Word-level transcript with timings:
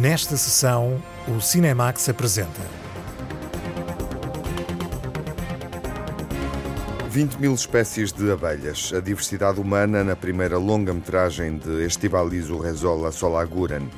Nesta 0.00 0.34
sessão, 0.34 0.98
o 1.28 1.42
Cinemax 1.42 2.08
apresenta. 2.08 2.62
20 7.10 7.34
mil 7.34 7.52
espécies 7.52 8.10
de 8.10 8.32
abelhas, 8.32 8.94
a 8.96 9.00
diversidade 9.00 9.60
humana 9.60 10.02
na 10.02 10.16
primeira 10.16 10.56
longa-metragem 10.56 11.58
de 11.58 11.84
Estivaliz 11.84 12.48
Urrezola 12.48 13.12
Solaguren. 13.12 13.90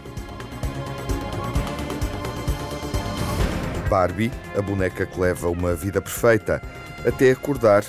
Barbie, 3.89 4.33
a 4.59 4.61
boneca 4.61 5.07
que 5.07 5.21
leva 5.21 5.49
uma 5.51 5.77
vida 5.77 6.03
perfeita, 6.03 6.61
até 7.07 7.31
acordar 7.31 7.85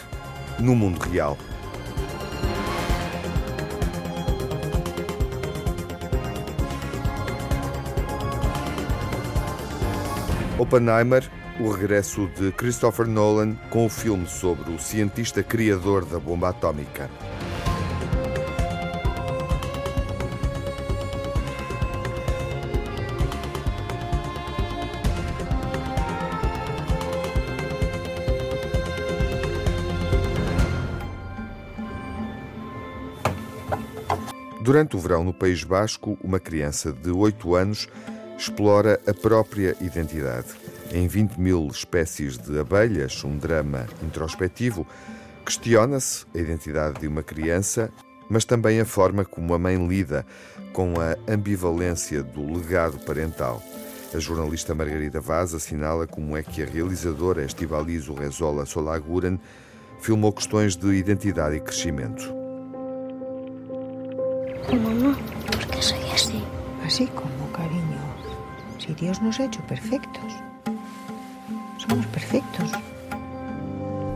no 0.60 0.76
mundo 0.76 1.00
real. 1.00 1.36
Oppenheimer, 10.74 11.30
o 11.60 11.70
regresso 11.70 12.28
de 12.36 12.52
Christopher 12.52 13.06
Nolan 13.06 13.54
com 13.70 13.86
o 13.86 13.90
filme 13.90 14.26
sobre 14.28 14.72
o 14.72 14.80
cientista 14.80 15.44
criador 15.44 16.04
da 16.04 16.18
bomba 16.18 16.50
atómica. 16.50 17.12
Durante 34.60 34.96
o 34.96 35.00
verão 35.00 35.24
no 35.24 35.34
País 35.36 35.64
Basco, 35.64 36.18
uma 36.24 36.40
criança 36.40 36.92
de 36.92 37.12
8 37.12 37.54
anos 37.54 37.88
explora 38.36 39.00
a 39.06 39.14
própria 39.14 39.76
identidade. 39.80 40.63
Em 40.94 41.08
20 41.08 41.38
mil 41.40 41.68
espécies 41.70 42.38
de 42.38 42.60
abelhas, 42.60 43.24
um 43.24 43.36
drama 43.36 43.88
introspectivo, 44.04 44.86
questiona-se 45.44 46.24
a 46.36 46.38
identidade 46.38 47.00
de 47.00 47.08
uma 47.08 47.24
criança, 47.24 47.90
mas 48.30 48.46
também 48.46 48.80
a 48.80 48.86
forma 48.86 49.26
como 49.26 49.56
a 49.56 49.58
mãe 49.58 49.88
lida 49.88 50.24
com 50.72 50.94
a 51.02 51.18
ambivalência 51.28 52.22
do 52.22 52.46
legado 52.46 53.00
parental. 53.00 53.60
A 54.14 54.20
jornalista 54.20 54.76
Margarida 54.76 55.20
Vaz 55.20 55.56
assinala 55.56 56.06
como 56.06 56.38
é 56.38 56.44
que 56.44 56.62
a 56.62 56.68
realizadora 56.68 57.44
Estivaliz 57.44 58.08
Rezola 58.08 58.64
Solaguren 58.64 59.40
filmou 60.00 60.32
questões 60.32 60.76
de 60.76 60.94
identidade 60.94 61.56
e 61.56 61.60
crescimento. 61.60 62.32
Mamá, 64.72 65.18
¿por 65.48 65.66
qué 65.66 65.82
soy 65.82 66.12
así? 66.14 66.44
Así 66.86 67.08
como, 67.08 67.52
cariño. 67.52 67.98
Si 68.78 68.94
Dios 68.94 69.20
nos 69.24 69.40
ha 69.40 69.46
hecho 69.46 69.62
perfectos. 69.64 70.34
Somos 71.88 72.06
perfectos. 72.08 72.72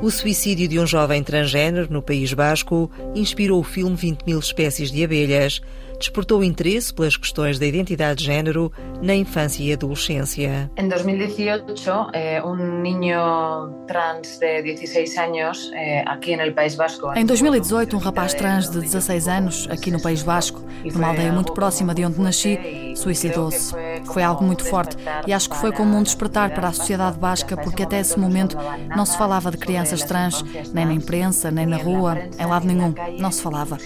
O 0.02 0.12
suicídio 0.12 0.68
de 0.68 0.80
um 0.80 0.86
jovem 0.86 1.24
transgênero 1.24 1.92
no 1.92 2.04
País 2.04 2.32
Basco 2.32 2.90
inspirou 3.16 3.60
o 3.60 3.64
filme 3.64 3.96
20 3.96 4.24
mil 4.28 4.38
espécies 4.38 4.92
de 4.92 5.04
abelhas, 5.04 5.60
despertou 5.98 6.44
interesse 6.44 6.94
pelas 6.94 7.18
questões 7.18 7.58
da 7.58 7.66
identidade 7.66 8.20
de 8.20 8.26
género 8.26 8.72
na 9.02 9.16
infância 9.16 9.64
e 9.64 9.74
adolescência. 9.74 10.70
Em 10.78 10.88
2018, 10.88 11.74
eh, 12.14 12.44
um 12.44 12.82
niño 12.82 13.86
trans 13.88 14.38
de 14.38 14.62
16 14.62 15.18
anos 15.18 15.72
aqui 16.06 16.38
no 16.38 16.54
País 16.54 16.76
Basco. 16.76 17.12
Em 17.16 17.26
2018, 17.26 17.96
um 17.96 18.00
rapaz 18.00 18.36
trans 18.36 18.70
de 18.70 18.80
16 18.80 19.28
anos 19.28 19.68
aqui 19.72 19.90
no 19.90 20.00
País 20.00 20.22
Basco, 20.22 20.62
numa 20.94 21.08
aldeia 21.08 21.32
muito 21.32 21.54
próxima 21.54 21.96
de 21.96 22.06
onde 22.06 22.22
nasci, 22.22 22.87
suicidou-se. 22.98 23.74
Foi 24.06 24.24
algo 24.24 24.44
muito 24.44 24.66
forte 24.66 24.98
e 25.26 25.34
acho 25.34 25.50
que 25.50 25.58
foi 25.58 25.72
como 25.72 25.96
um 25.96 26.04
despertar 26.04 26.54
para 26.54 26.70
a 26.70 26.74
sociedade 26.74 27.18
basca, 27.18 27.56
porque 27.58 27.84
até 27.84 28.00
esse 28.00 28.20
momento 28.20 28.58
não 28.96 29.06
se 29.06 29.18
falava 29.18 29.52
de 29.52 29.58
crianças 29.58 30.04
trans, 30.04 30.44
nem 30.74 30.86
na 30.86 30.94
imprensa, 30.94 31.52
nem 31.52 31.66
na 31.66 31.78
rua, 31.78 32.18
em 32.38 32.46
lado 32.46 32.66
nenhum, 32.66 32.94
não 33.20 33.32
se 33.32 33.42
falava. 33.42 33.78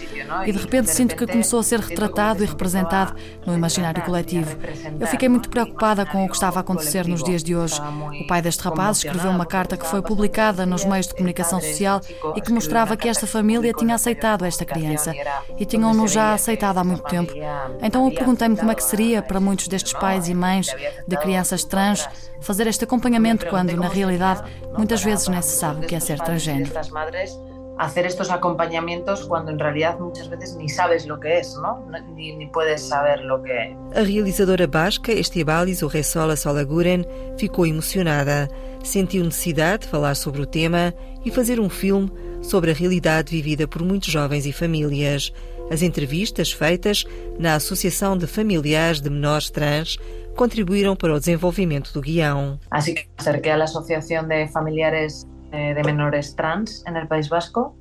E 0.46 0.52
de 0.52 0.58
repente 0.58 0.90
sinto 0.90 1.16
que 1.16 1.28
começou 1.28 1.60
a 1.60 1.64
ser 1.64 1.80
retratado 1.80 2.44
e 2.44 2.48
representado 2.48 3.16
no 3.46 3.54
imaginário 3.54 4.04
coletivo. 4.04 4.56
Eu 5.00 5.08
fiquei 5.08 5.30
muito 5.30 5.50
preocupada 5.50 6.06
com 6.06 6.26
o 6.26 6.28
que 6.28 6.36
estava 6.36 6.60
a 6.60 6.62
acontecer 6.62 7.08
nos 7.08 7.24
dias 7.24 7.44
de 7.44 7.56
hoje. 7.56 7.80
O 8.22 8.28
pai 8.28 8.42
deste 8.42 8.64
rapaz 8.64 8.98
escreveu 8.98 9.32
uma 9.32 9.46
carta 9.46 9.78
que 9.78 9.86
foi 9.86 10.02
publicada 10.02 10.66
nos 10.66 10.86
meios 10.86 11.08
de 11.08 11.14
comunicação 11.14 11.60
social 11.60 12.02
e 12.36 12.42
que 12.42 12.52
mostrava 12.52 12.96
que 12.96 13.08
esta 13.10 13.28
família 13.28 13.74
tinha 13.74 13.96
aceitado 13.96 14.46
esta 14.46 14.66
criança 14.66 15.14
e 15.58 15.66
tinham-no 15.66 16.08
já 16.08 16.34
aceitado 16.34 16.78
há 16.78 16.84
muito 16.84 17.04
tempo. 17.04 17.34
Então 17.82 18.06
eu 18.06 18.14
perguntei-me 18.14 18.56
como 18.56 18.72
é 18.72 18.76
que 18.76 18.84
seria 18.84 19.01
para 19.28 19.40
muitos 19.40 19.68
destes 19.68 19.94
pais 19.94 20.28
e 20.28 20.34
mães 20.34 20.68
de 21.08 21.18
crianças 21.18 21.64
trans 21.64 22.08
fazer 22.42 22.68
este 22.68 22.84
acompanhamento 22.84 23.46
quando, 23.48 23.76
na 23.76 23.88
realidade, 23.88 24.44
muitas 24.78 25.04
vezes 25.04 25.28
nem 25.28 25.42
se 25.42 25.58
sabe 25.58 25.86
o 25.86 25.88
que 25.88 25.96
é 25.96 26.00
ser 26.00 26.20
transgênero. 26.20 26.72
hacer 27.82 28.06
estos 28.06 28.30
acompañamientos 28.30 29.26
cuando 29.26 29.50
en 29.52 29.58
realidad 29.58 29.98
muchas 30.00 30.30
veces 30.30 30.56
ni 30.56 30.70
sabes 30.70 31.08
lo 31.08 31.20
que 31.20 31.40
es, 31.40 31.56
¿no? 31.56 31.84
Ni, 32.16 32.36
ni 32.36 32.46
puedes 32.46 32.88
saber 32.88 33.22
lo 33.22 33.42
que 33.42 33.76
A 33.96 34.04
realizadora 34.04 34.68
basca 34.68 35.12
Estibalis 35.12 35.82
Urresola 35.82 36.36
Solaguren 36.36 37.08
ficou 37.38 37.66
emocionada. 37.66 38.48
Sentiu 38.84 39.24
necessidade 39.24 39.84
de 39.84 39.90
falar 39.90 40.16
sobre 40.16 40.42
o 40.42 40.46
tema 40.46 40.94
e 41.26 41.32
fazer 41.32 41.60
um 41.60 41.70
filme 41.70 42.12
sobre 42.42 42.72
a 42.72 42.74
realidade 42.74 43.32
vivida 43.32 43.68
por 43.68 43.82
muitos 43.84 44.12
jovens 44.12 44.46
e 44.46 44.54
famílias. 44.54 45.34
As 45.72 45.82
entrevistas 45.82 46.52
feitas 46.52 47.06
na 47.40 47.56
Associação 47.56 48.18
de 48.18 48.28
Familiares 48.28 49.00
de 49.00 49.10
Menores 49.10 49.50
Trans 49.50 49.98
contribuíram 50.36 50.98
para 50.98 51.14
o 51.14 51.20
desenvolvimento 51.20 51.94
do 51.94 52.02
guião. 52.02 52.60
Así 52.70 52.94
que 52.94 53.08
acerqué 53.18 53.52
a 53.52 53.58
la 53.58 53.64
Asociación 53.64 54.28
de 54.28 54.50
Familiares 54.50 55.26
eh, 55.54 55.74
de 55.74 55.82
Menores 55.84 56.36
Trans 56.36 56.84
el 56.86 57.08
País 57.08 57.30
Vasco 57.30 57.78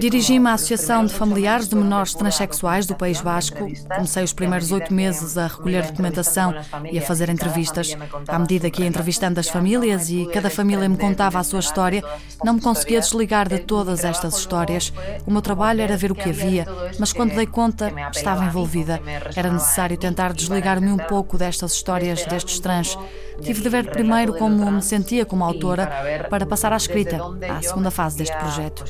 Dirigi-me 0.00 0.48
à 0.48 0.54
Associação 0.54 1.06
de 1.06 1.14
Familiares 1.14 1.68
de 1.68 1.76
Menores 1.76 2.14
Transsexuais 2.14 2.84
do 2.84 2.96
País 2.96 3.20
Basco. 3.20 3.68
Comecei 3.94 4.24
os 4.24 4.32
primeiros 4.32 4.72
oito 4.72 4.92
meses 4.92 5.38
a 5.38 5.46
recolher 5.46 5.86
documentação 5.86 6.52
e 6.90 6.98
a 6.98 7.02
fazer 7.02 7.28
entrevistas. 7.28 7.96
À 8.26 8.40
medida 8.40 8.68
que 8.68 8.82
ia 8.82 8.88
entrevistando 8.88 9.38
as 9.38 9.48
famílias 9.48 10.10
e 10.10 10.26
cada 10.32 10.50
família 10.50 10.88
me 10.88 10.96
contava 10.96 11.38
a 11.38 11.44
sua 11.44 11.60
história, 11.60 12.02
não 12.42 12.54
me 12.54 12.60
conseguia 12.60 12.98
desligar 12.98 13.48
de 13.48 13.60
todas 13.60 14.04
estas 14.04 14.36
histórias. 14.36 14.92
O 15.24 15.30
meu 15.30 15.40
trabalho 15.40 15.80
era 15.80 15.96
ver 15.96 16.10
o 16.10 16.16
que 16.16 16.30
havia, 16.30 16.66
mas 16.98 17.12
quando 17.12 17.36
dei 17.36 17.46
conta, 17.46 17.92
estava 18.12 18.44
envolvida. 18.44 19.00
Era 19.36 19.52
necessário 19.52 19.96
tentar 19.96 20.32
desligar-me 20.32 20.90
um 20.90 20.98
pouco 20.98 21.38
destas 21.38 21.72
histórias 21.74 22.24
destes 22.26 22.58
trans. 22.58 22.98
Tive 23.40 23.60
de 23.60 23.68
ver 23.68 23.90
primeiro 23.90 24.34
como 24.34 24.68
me 24.70 24.82
sentia 24.82 25.24
como 25.24 25.44
autora 25.44 25.88
para 26.28 26.46
passar 26.46 26.72
à 26.72 26.76
escrita, 26.76 27.20
à 27.48 27.62
segunda 27.62 27.92
fase 27.92 28.18
deste 28.18 28.36
projeto 28.36 28.84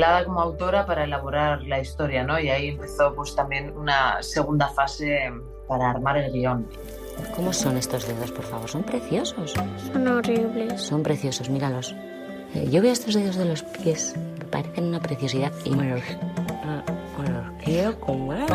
interpelada 0.00 0.24
como 0.24 0.40
autora 0.40 0.86
para 0.86 1.04
elaborar 1.04 1.62
la 1.62 1.80
historia, 1.80 2.24
¿no? 2.24 2.38
Y 2.40 2.48
ahí 2.48 2.68
empezó 2.68 3.14
pues 3.14 3.34
también 3.34 3.76
una 3.76 4.22
segunda 4.22 4.68
fase 4.68 5.30
para 5.68 5.90
armar 5.90 6.16
el 6.16 6.32
guion. 6.32 6.66
¿Cómo 7.36 7.52
son 7.52 7.76
estos 7.76 8.08
dedos, 8.08 8.32
por 8.32 8.44
favor? 8.44 8.68
¿Son 8.68 8.82
preciosos? 8.82 9.52
Son 9.92 10.08
horribles. 10.08 10.80
Son 10.80 11.02
preciosos, 11.02 11.50
míralos. 11.50 11.94
Eh, 12.54 12.68
yo 12.70 12.80
veo 12.80 12.92
estos 12.92 13.14
dedos 13.14 13.36
de 13.36 13.44
los 13.44 13.62
pies, 13.62 14.14
me 14.38 14.44
parecen 14.46 14.86
una 14.86 15.00
preciosidad 15.00 15.52
y 15.64 15.70
me 15.70 15.90
los, 15.90 16.02
quiero 17.62 18.00
comer. 18.00 18.50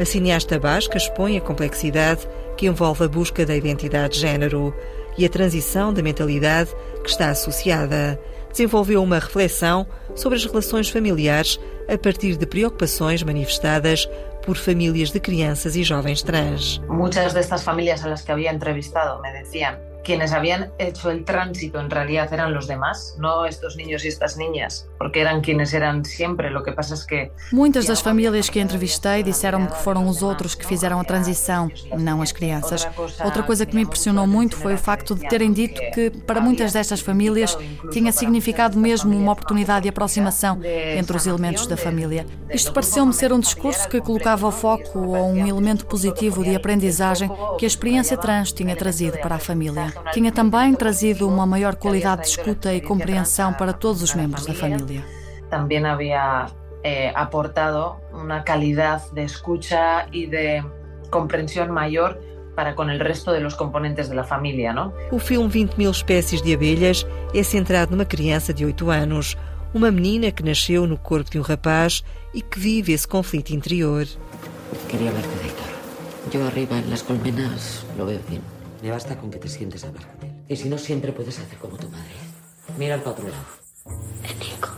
A 0.00 0.04
cineasta 0.04 0.60
basca 0.60 0.96
expõe 0.96 1.36
a 1.36 1.40
complexidade 1.40 2.28
que 2.56 2.66
envolve 2.68 3.04
a 3.04 3.08
busca 3.08 3.44
da 3.44 3.56
identidade 3.56 4.14
de 4.14 4.20
género 4.20 4.72
e 5.18 5.26
a 5.26 5.28
transição 5.28 5.92
da 5.92 6.00
mentalidade 6.00 6.70
que 7.02 7.10
está 7.10 7.30
associada. 7.30 8.18
Desenvolveu 8.50 9.02
uma 9.02 9.18
reflexão 9.18 9.86
sobre 10.14 10.36
as 10.36 10.44
relações 10.44 10.88
familiares 10.88 11.58
a 11.88 11.96
partir 11.96 12.36
de 12.36 12.46
preocupações 12.46 13.22
manifestadas 13.22 14.08
por 14.44 14.56
famílias 14.56 15.10
de 15.10 15.20
crianças 15.20 15.76
e 15.76 15.82
jovens 15.82 16.22
trans. 16.22 16.80
Muitas 16.88 17.32
destas 17.32 17.62
famílias 17.62 18.04
a 18.04 18.08
las 18.08 18.22
que 18.22 18.32
había 18.32 18.50
entrevistado 18.50 19.20
me 19.20 19.32
decían 19.32 19.87
quienes 20.08 20.32
habían 20.32 20.72
hecho 20.78 21.10
el 21.10 21.22
tránsito 21.22 21.78
en 21.78 21.90
realidad 21.90 22.32
eran 22.32 22.54
los 22.54 22.66
demás, 22.66 23.14
no 23.18 23.44
estos 23.44 23.76
niños 23.76 24.06
y 24.06 24.08
estas 24.08 24.38
niñas, 24.38 24.88
porque 24.96 25.20
eran 25.20 25.42
quienes 25.42 25.74
eran 25.74 26.02
siempre. 26.02 26.48
Lo 26.48 26.62
que 26.62 26.72
pasa 26.72 26.94
es 26.94 27.04
que 27.04 27.30
Muitas 27.52 27.86
das 27.86 28.00
famílias 28.00 28.48
que 28.48 28.58
entrevistei 28.58 29.22
disseram-me 29.22 29.66
que 29.66 29.76
foram 29.76 30.08
os 30.08 30.22
outros 30.22 30.54
que 30.54 30.64
fizeram 30.64 30.98
a 30.98 31.04
transição, 31.04 31.70
não 31.98 32.22
as 32.22 32.32
crianças. 32.32 32.88
Outra 33.22 33.42
coisa 33.42 33.66
que 33.66 33.74
me 33.74 33.82
impressionou 33.82 34.26
muito 34.26 34.56
foi 34.56 34.72
o 34.72 34.78
facto 34.78 35.14
de 35.14 35.28
terem 35.28 35.52
dito 35.52 35.78
que 35.92 36.08
para 36.08 36.40
muitas 36.40 36.72
destas 36.72 37.02
famílias 37.02 37.58
tinha 37.90 38.10
significado 38.10 38.78
mesmo 38.78 39.14
uma 39.14 39.32
oportunidade 39.32 39.82
de 39.82 39.88
aproximação 39.90 40.58
entre 40.64 41.18
os 41.18 41.26
elementos 41.26 41.66
da 41.66 41.76
família. 41.76 42.24
Isto 42.48 42.72
pareceu-me 42.72 43.12
ser 43.12 43.30
um 43.30 43.40
discurso 43.40 43.86
que 43.86 44.00
colocava 44.00 44.46
o 44.46 44.52
foco 44.52 45.00
ou 45.00 45.32
um 45.32 45.46
elemento 45.46 45.84
positivo 45.84 46.42
de 46.42 46.56
aprendizagem 46.56 47.30
que 47.58 47.66
a 47.66 47.68
experiência 47.68 48.16
trans 48.16 48.52
tinha 48.52 48.74
trazido 48.74 49.18
para 49.18 49.34
a 49.34 49.38
família. 49.38 49.97
Tinha 50.12 50.32
também 50.32 50.74
trazido 50.74 51.28
uma 51.28 51.46
maior 51.46 51.76
qualidade 51.76 52.22
de 52.22 52.28
escuta 52.28 52.74
e 52.74 52.80
compreensão 52.80 53.52
para 53.52 53.72
todos 53.72 54.02
os 54.02 54.14
membros 54.14 54.46
da 54.46 54.54
família. 54.54 55.04
Também 55.50 55.84
havia 55.84 56.46
eh, 56.82 57.12
aportado 57.14 57.96
uma 58.12 58.40
qualidade 58.40 59.04
de 59.12 59.24
escuta 59.24 60.06
e 60.12 60.26
de 60.26 60.62
comprensión 61.10 61.72
mayor 61.72 62.18
para 62.54 62.74
com 62.74 62.82
o 62.82 62.98
resto 62.98 63.38
dos 63.40 63.54
componentes 63.54 64.08
da 64.08 64.24
família, 64.24 64.72
não? 64.72 64.92
O 65.12 65.18
filme 65.18 65.48
20 65.48 65.74
mil 65.76 65.90
espécies 65.90 66.42
de 66.42 66.52
abelhas 66.52 67.06
é 67.32 67.42
centrado 67.42 67.92
numa 67.92 68.04
criança 68.04 68.52
de 68.52 68.64
8 68.64 68.90
anos, 68.90 69.36
uma 69.72 69.90
menina 69.92 70.32
que 70.32 70.42
nasceu 70.42 70.86
no 70.86 70.98
corpo 70.98 71.30
de 71.30 71.38
um 71.38 71.42
rapaz 71.42 72.02
e 72.34 72.42
que 72.42 72.58
vive 72.58 72.92
esse 72.92 73.06
conflito 73.06 73.50
interior. 73.50 74.06
Queria 74.88 75.12
verte, 75.12 75.28
Heitor. 75.44 75.68
Eu 76.32 76.46
arriba 76.46 76.78
en 76.78 76.90
las 76.90 77.02
colmenas 77.02 77.86
lo 77.96 78.04
veo 78.06 78.20
bien. 78.28 78.57
Me 78.82 78.90
basta 78.90 79.16
con 79.16 79.30
que 79.30 79.38
te 79.38 79.48
sientes 79.48 79.84
a 79.84 79.88
hablar 79.88 80.06
con 80.12 80.28
él. 80.28 80.34
Y 80.48 80.56
si 80.56 80.68
no, 80.68 80.78
siempre 80.78 81.12
puedes 81.12 81.38
hacer 81.38 81.58
como 81.58 81.76
tu 81.76 81.88
madre. 81.88 82.14
Mira 82.76 82.98
para 82.98 83.10
otro 83.10 83.28
lado. 83.28 83.44
Nico, 84.38 84.68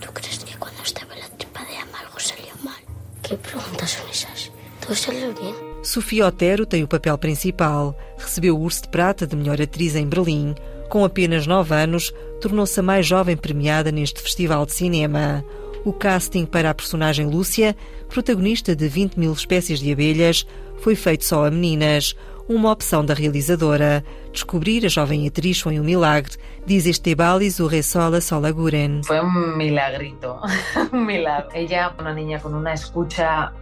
¿tú 0.00 0.08
crees 0.12 0.38
que 0.44 0.56
cuando 0.56 0.82
estaba 0.82 1.14
en 1.14 1.20
la 1.20 1.28
tripa 1.28 1.64
de 1.64 1.76
Ama 1.76 2.00
algo 2.00 2.18
salió 2.18 2.54
mal? 2.62 2.80
¿Qué 3.22 3.36
preguntas 3.36 3.90
son 3.90 4.08
esas? 4.08 4.50
¿Todo 4.80 4.94
salió 4.94 5.32
bien? 5.34 5.54
Sofia 5.82 6.26
Otero 6.26 6.64
tem 6.64 6.82
o 6.82 6.88
papel 6.88 7.18
principal. 7.18 7.96
Recebeu 8.16 8.56
o 8.56 8.60
Urso 8.60 8.82
de 8.82 8.88
Prata 8.88 9.26
de 9.26 9.36
melhor 9.36 9.60
atriz 9.60 9.96
em 9.96 10.08
Berlim. 10.08 10.54
Com 10.88 11.04
apenas 11.04 11.46
9 11.46 11.74
anos, 11.74 12.12
tornou-se 12.40 12.78
a 12.78 12.82
mais 12.82 13.06
jovem 13.06 13.36
premiada 13.36 13.90
neste 13.90 14.20
festival 14.20 14.64
de 14.64 14.72
cinema. 14.72 15.44
O 15.84 15.92
casting 15.92 16.46
para 16.46 16.70
a 16.70 16.74
personagem 16.74 17.28
Lúcia, 17.28 17.76
protagonista 18.08 18.76
de 18.76 18.88
20 18.88 19.18
mil 19.18 19.32
espécies 19.32 19.80
de 19.80 19.90
abelhas, 19.90 20.46
foi 20.78 20.94
feito 20.94 21.24
só 21.24 21.44
a 21.44 21.50
meninas 21.50 22.14
uma 22.48 22.70
opção 22.70 23.04
da 23.04 23.14
realizadora. 23.14 24.04
Descobrir 24.32 24.84
a 24.84 24.88
jovem 24.88 25.26
atriz 25.26 25.60
foi 25.60 25.78
um 25.78 25.84
milagre, 25.84 26.36
diz 26.66 26.86
Estebalis 26.86 27.60
Urresola 27.60 28.20
Solaguren. 28.20 29.02
Foi 29.04 29.20
um 29.20 29.56
milagrito, 29.56 30.36
um 30.92 31.04
milagre. 31.04 31.72
Ela, 31.72 31.94
uma 31.98 32.12
menina 32.12 32.40
com 32.40 32.48
uma 32.48 32.72
escuta. 32.72 33.52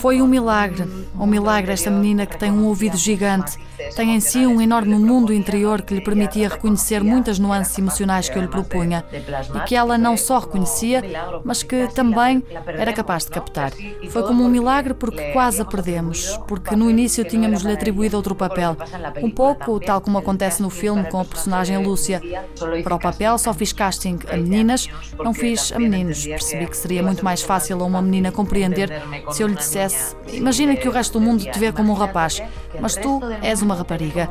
Foi 0.00 0.20
um 0.20 0.26
milagre, 0.26 0.84
um 1.18 1.26
milagre 1.26 1.72
esta 1.72 1.90
menina 1.90 2.26
que 2.26 2.38
tem 2.38 2.50
um 2.50 2.66
ouvido 2.66 2.96
gigante. 2.96 3.58
Tem 3.96 4.14
em 4.14 4.20
si 4.20 4.46
um 4.46 4.60
enorme 4.60 4.96
mundo 4.96 5.32
interior 5.32 5.82
que 5.82 5.94
lhe 5.94 6.00
permitia 6.00 6.48
reconhecer 6.48 7.02
muitas 7.02 7.38
nuances 7.38 7.76
emocionais 7.78 8.28
que 8.28 8.36
eu 8.36 8.42
lhe 8.42 8.48
propunha 8.48 9.04
e 9.54 9.60
que 9.60 9.74
ela 9.74 9.96
não 9.96 10.16
só 10.16 10.38
reconhecia, 10.38 11.02
mas 11.44 11.62
que 11.62 11.88
também 11.88 12.42
era 12.66 12.92
capaz 12.92 13.24
de 13.24 13.30
captar. 13.30 13.72
Foi 14.10 14.22
como 14.22 14.44
um 14.44 14.48
milagre 14.48 14.94
porque 14.94 15.32
quase 15.32 15.62
a 15.62 15.64
perdemos, 15.64 16.38
porque 16.46 16.76
no 16.76 16.90
início 16.90 17.24
tínhamos-lhe 17.24 17.72
atribuído 17.72 18.16
outro 18.16 18.34
papel, 18.34 18.76
um 19.22 19.30
pouco 19.30 19.80
tal 19.80 20.00
como 20.00 20.18
acontece 20.18 20.62
no 20.62 20.70
filme 20.70 21.04
com 21.04 21.20
a 21.20 21.24
personagem 21.24 21.78
Lúcia. 21.78 22.20
Para 22.82 22.94
o 22.94 23.00
papel 23.00 23.38
só 23.38 23.54
fiz 23.54 23.72
casting 23.72 24.18
a 24.30 24.36
meninas, 24.36 24.88
não 25.18 25.32
fiz 25.32 25.72
a 25.72 25.78
meninos. 25.78 26.26
Percebi 26.26 26.66
que 26.66 26.76
seria 26.76 27.02
muito 27.02 27.24
mais 27.24 27.42
fácil 27.42 27.80
a 27.82 27.84
uma 27.84 28.02
menina 28.02 28.30
compreender 28.30 28.90
se 29.30 29.39
eu 29.42 29.48
lhe 29.48 29.54
dissesse: 29.54 30.16
Imagina 30.32 30.76
que 30.76 30.88
o 30.88 30.92
resto 30.92 31.18
do 31.18 31.24
mundo 31.24 31.44
te 31.44 31.58
vê 31.58 31.72
como 31.72 31.92
um 31.92 31.96
rapaz, 31.96 32.42
mas 32.80 32.96
tu 32.96 33.20
és 33.42 33.62
uma 33.62 33.74
rapariga. 33.74 34.28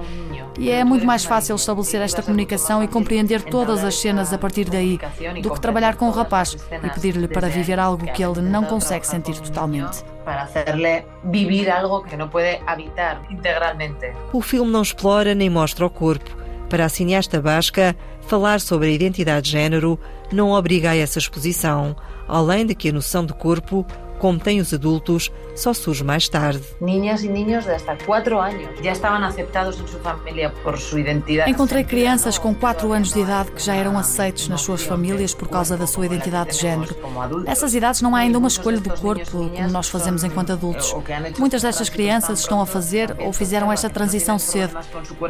E 0.58 0.70
é 0.70 0.84
muito 0.84 1.06
mais 1.06 1.24
fácil 1.24 1.56
estabelecer 1.56 2.02
esta 2.02 2.22
comunicação 2.22 2.84
e 2.84 2.88
compreender 2.88 3.42
todas 3.44 3.84
as 3.84 3.96
cenas 3.96 4.34
a 4.34 4.38
partir 4.38 4.70
daí 4.70 5.00
do 5.42 5.52
que 5.52 5.62
trabalhar 5.62 5.96
com 5.96 6.08
o 6.08 6.12
rapaz 6.12 6.58
e 6.72 6.90
pedir-lhe 6.90 7.28
para 7.28 7.48
viver 7.48 7.80
algo 7.80 8.06
que 8.12 8.24
ele 8.24 8.42
não 8.42 8.66
consegue 8.66 9.08
sentir 9.08 9.40
totalmente. 9.40 10.04
Para 10.26 10.44
hacerle 10.44 11.06
vivir 11.24 11.70
algo 11.70 12.04
que 12.04 12.18
não 12.18 12.28
pode 12.28 12.60
habitar 12.68 13.22
integralmente. 13.30 14.14
O 14.34 14.42
filme 14.42 14.72
não 14.72 14.82
explora 14.82 15.34
nem 15.34 15.50
mostra 15.50 15.86
o 15.86 15.90
corpo. 15.90 16.30
Para 16.70 16.86
a 16.86 16.90
cineasta 16.90 17.42
basca, 17.42 17.96
falar 18.28 18.60
sobre 18.60 18.90
a 18.90 18.92
identidade 18.92 19.46
de 19.46 19.52
género 19.52 20.00
não 20.32 20.52
obriga 20.52 20.92
a 20.92 20.96
essa 20.96 21.18
exposição, 21.18 21.96
além 22.28 22.66
de 22.66 22.76
que 22.76 22.90
a 22.90 22.94
noção 22.94 23.26
de 23.26 23.34
corpo 23.34 23.86
como 24.20 24.38
têm 24.38 24.60
os 24.60 24.74
adultos, 24.74 25.32
só 25.56 25.74
surge 25.74 26.04
mais 26.04 26.30
tarde. 26.30 26.62
Niñas 26.80 27.24
e 27.24 27.28
niños 27.28 27.66
de 27.66 27.72
hasta 27.72 27.96
4 28.06 28.40
anos 28.40 28.68
já 28.84 28.92
estavam 28.92 29.24
aceitados 29.24 29.80
em 29.80 29.88
sua 29.88 30.00
família 30.00 30.50
por 30.64 30.78
sua 30.78 31.00
identidade. 31.00 31.50
Encontrei 31.50 31.84
crianças 31.84 32.38
com 32.38 32.54
4 32.54 32.92
anos 32.92 33.14
de 33.14 33.20
idade 33.20 33.52
que 33.52 33.64
já 33.64 33.74
eram 33.74 33.98
aceitos 33.98 34.48
nas 34.48 34.62
suas 34.62 34.84
famílias 34.84 35.34
por 35.34 35.48
causa 35.48 35.76
da 35.76 35.88
sua 35.88 36.06
identidade 36.06 36.52
de 36.52 36.58
género. 36.58 36.96
Nessas 37.44 37.74
idades 37.74 38.02
não 38.02 38.16
há 38.16 38.20
ainda 38.20 38.38
uma 38.38 38.48
escolha 38.48 38.80
do 38.80 38.90
corpo 38.92 39.30
como 39.32 39.70
nós 39.70 39.90
fazemos 39.90 40.24
enquanto 40.24 40.52
adultos. 40.52 40.94
Muitas 41.38 41.62
destas 41.62 41.90
crianças 41.90 42.40
estão 42.40 42.62
a 42.62 42.66
fazer 42.66 43.16
ou 43.20 43.32
fizeram 43.32 43.72
esta 43.72 43.90
transição 43.90 44.38
cedo. 44.38 44.78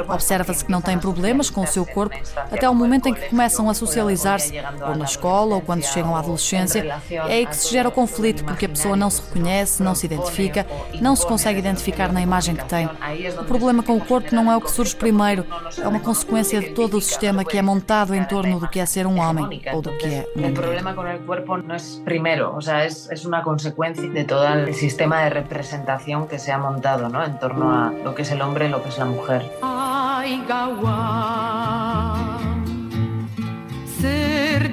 Observa-se 0.07 0.65
que 0.65 0.71
não 0.71 0.81
têm 0.81 0.97
problemas 0.97 1.49
com 1.49 1.61
o 1.61 1.67
seu 1.67 1.85
corpo 1.85 2.15
até 2.51 2.69
o 2.69 2.75
momento 2.75 3.07
em 3.07 3.13
que 3.13 3.29
começam 3.29 3.69
a 3.69 3.73
socializar-se, 3.73 4.53
ou 4.87 4.95
na 4.95 5.05
escola 5.05 5.55
ou 5.55 5.61
quando 5.61 5.83
chegam 5.83 6.15
à 6.15 6.19
adolescência. 6.19 7.01
É 7.09 7.33
aí 7.33 7.45
que 7.45 7.55
se 7.55 7.71
gera 7.71 7.89
o 7.89 7.91
conflito, 7.91 8.43
porque 8.43 8.65
a 8.65 8.69
pessoa 8.79 8.95
não 8.95 9.09
se 9.09 9.21
reconhece, 9.21 9.83
não 9.83 9.93
se 9.93 10.05
identifica, 10.05 10.65
não 11.01 11.15
se 11.15 11.27
consegue 11.27 11.59
identificar 11.59 12.13
na 12.13 12.21
imagem 12.21 12.55
que 12.55 12.63
tem. 12.65 12.89
O 13.37 13.43
problema 13.43 13.83
com 13.83 13.97
o 13.97 14.01
corpo 14.01 14.33
não 14.33 14.49
é 14.49 14.55
o 14.55 14.61
que 14.61 14.71
surge 14.71 14.95
primeiro, 14.95 15.45
é 15.77 15.87
uma 15.87 15.99
consequência 15.99 16.61
de 16.61 16.69
todo 16.69 16.95
o 16.97 17.01
sistema 17.01 17.43
que 17.43 17.57
é 17.57 17.61
montado 17.61 18.15
em 18.15 18.23
torno 18.23 18.59
do 18.59 18.67
que 18.69 18.79
é 18.79 18.85
ser 18.85 19.05
um 19.05 19.19
homem 19.19 19.61
ou 19.73 19.81
do 19.81 19.91
que 19.97 20.05
é 20.05 20.25
uma 20.33 20.47
mulher. 20.47 20.51
O 20.51 20.53
problema 20.53 20.93
com 20.93 21.01
o 21.01 21.19
corpo 21.25 21.57
não 21.57 21.75
é 21.75 21.79
primeiro, 22.05 22.53
ou 22.55 22.61
seja, 22.61 23.13
é 23.13 23.27
uma 23.27 23.43
consequência 23.43 24.07
de 24.07 24.23
todo 24.23 24.69
o 24.69 24.73
sistema 24.73 25.27
de 25.27 25.35
representação 25.35 26.25
que 26.25 26.39
se 26.39 26.51
ha 26.51 26.57
montado 26.57 27.03
em 27.05 27.33
torno 27.33 27.69
a 27.69 27.91
lo 28.05 28.13
que 28.15 28.21
é 28.21 28.35
o 28.35 28.47
homem 28.47 28.67
e 28.67 28.71
lo 28.71 28.79
que 28.79 28.89
é 28.97 29.01
a 29.01 29.05
mulher. 29.05 29.43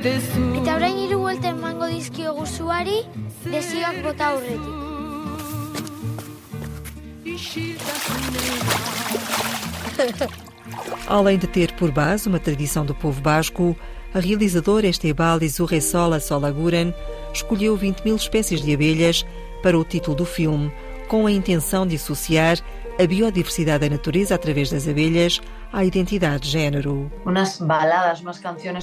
Eta 0.06 0.74
orain 0.76 0.98
hiru 1.02 1.18
buelta 1.18 1.48
emango 1.50 1.86
dizkio 1.90 2.32
guzuari, 2.34 3.00
desioak 3.50 4.02
bota 4.02 4.24
aurretik. 4.26 4.86
Além 11.06 11.38
de 11.38 11.46
ter 11.46 11.72
por 11.72 11.90
base 11.90 12.28
uma 12.28 12.38
tradição 12.38 12.84
do 12.84 12.94
povo 12.94 13.20
basco, 13.20 13.76
a 14.12 14.20
realizadora 14.20 14.86
Estebalis 14.86 15.60
Urresola 15.60 16.20
Solaguren 16.20 16.94
escolheu 17.32 17.76
20 17.76 18.00
mil 18.00 18.16
espécies 18.16 18.60
de 18.62 18.74
abelhas 18.74 19.24
para 19.62 19.78
o 19.78 19.84
título 19.84 20.16
do 20.16 20.24
filme, 20.24 20.72
com 21.08 21.26
a 21.26 21.32
intenção 21.32 21.86
de 21.86 21.96
associar 21.96 22.58
a 22.98 23.06
biodiversidade 23.06 23.88
da 23.88 23.94
natureza 23.94 24.34
através 24.34 24.70
das 24.70 24.88
abelhas 24.88 25.40
à 25.72 25.84
identidade 25.84 26.44
de 26.44 26.50
género. 26.50 27.10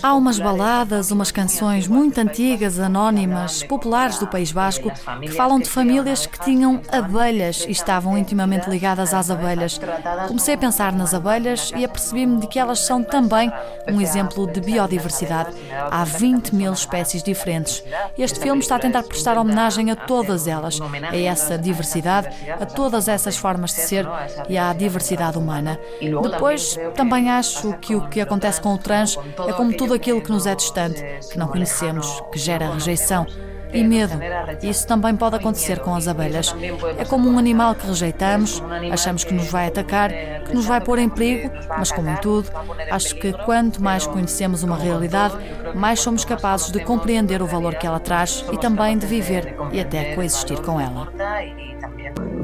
Há 0.01 0.13
umas 0.13 0.38
baladas, 0.38 1.12
umas 1.12 1.31
canções 1.31 1.88
muito 1.88 2.19
antigas, 2.19 2.80
anónimas, 2.80 3.63
populares 3.63 4.19
do 4.19 4.27
País 4.27 4.51
Basco, 4.51 4.92
que 5.21 5.31
falam 5.31 5.60
de 5.60 5.69
famílias 5.69 6.25
que 6.25 6.39
tinham 6.39 6.81
abelhas 6.92 7.65
e 7.68 7.71
estavam 7.71 8.18
intimamente 8.18 8.69
ligadas 8.69 9.13
às 9.13 9.31
abelhas. 9.31 9.80
Comecei 10.28 10.54
a 10.54 10.57
pensar 10.57 10.94
nas 10.94 11.14
abelhas 11.14 11.71
e 11.76 11.83
apercebi-me 11.83 12.42
de 12.42 12.47
que 12.47 12.59
elas 12.59 12.80
são 12.80 13.04
também 13.04 13.52
um 13.88 13.99
exemplo 13.99 14.45
de 14.45 14.61
biodiversidade. 14.61 15.49
Há 15.90 16.04
20 16.04 16.54
mil 16.54 16.73
espécies 16.73 17.23
diferentes. 17.23 17.83
Este 18.18 18.40
filme 18.40 18.61
está 18.61 18.76
a 18.76 18.80
tentar 18.80 19.04
prestar 19.04 19.38
homenagem 19.38 19.90
a 19.90 19.95
todas 19.95 20.47
elas, 20.47 20.80
a 20.81 21.18
essa 21.18 21.57
diversidade, 21.57 22.28
a 22.59 22.66
todas 22.66 23.07
essas 23.07 23.35
formas 23.35 23.71
de 23.71 23.81
ser 23.81 24.03
e 24.50 24.57
à 24.57 24.74
diversidade 24.74 25.38
humana. 25.38 25.80
Depois, 26.00 26.78
também 26.95 27.30
acho 27.30 27.74
que 27.78 27.95
o 27.95 28.07
que 28.07 28.22
acontece 28.22 28.62
com 28.62 28.74
o 28.74 28.78
trans 28.78 29.18
é 29.48 29.54
como 29.54 29.76
tudo 29.76 29.94
aquilo 29.94 30.22
que 30.22 30.31
nos 30.31 30.45
é 30.45 30.56
distante, 30.56 31.04
que 31.31 31.38
não 31.38 31.48
conhecemos, 31.48 32.22
que 32.31 32.40
gera 32.40 32.74
rejeição 32.74 33.26
e 33.74 33.83
medo. 33.83 34.14
Isso 34.62 34.88
também 34.88 35.16
pode 35.16 35.36
acontecer 35.36 35.80
com 35.80 35.95
as 35.95 36.07
abelhas. 36.07 36.56
É 36.98 37.04
como 37.04 37.30
um 37.30 37.38
animal 37.38 37.76
que 37.76 37.88
rejeitamos, 37.88 38.62
achamos 38.92 39.24
que 39.24 39.33
nos 39.33 39.48
vai 39.48 39.68
atacar, 39.68 40.12
que 40.45 40.54
nos 40.54 40.66
vai 40.66 40.80
pôr 40.80 41.00
em 41.00 41.10
perigo, 41.10 41.52
mas 41.69 41.92
como 41.92 42.10
em 42.10 42.16
tudo, 42.18 42.50
acho 42.92 43.16
que 43.16 43.33
quanto 43.45 43.81
mais 43.81 44.06
conhecemos 44.06 44.64
uma 44.64 44.78
realidade, 44.78 45.36
mais 45.76 46.00
somos 46.00 46.24
capazes 46.24 46.72
de 46.72 46.80
compreender 46.83 47.42
o 47.42 47.48
valor 47.48 47.76
que 47.76 47.88
ela 47.88 48.00
traz 48.00 48.45
e 48.52 48.57
também 48.57 48.98
de 48.98 49.06
viver 49.06 49.56
e 49.72 49.80
até 49.80 50.16
coexistir 50.16 50.62
com 50.62 50.80
ela. 50.80 51.12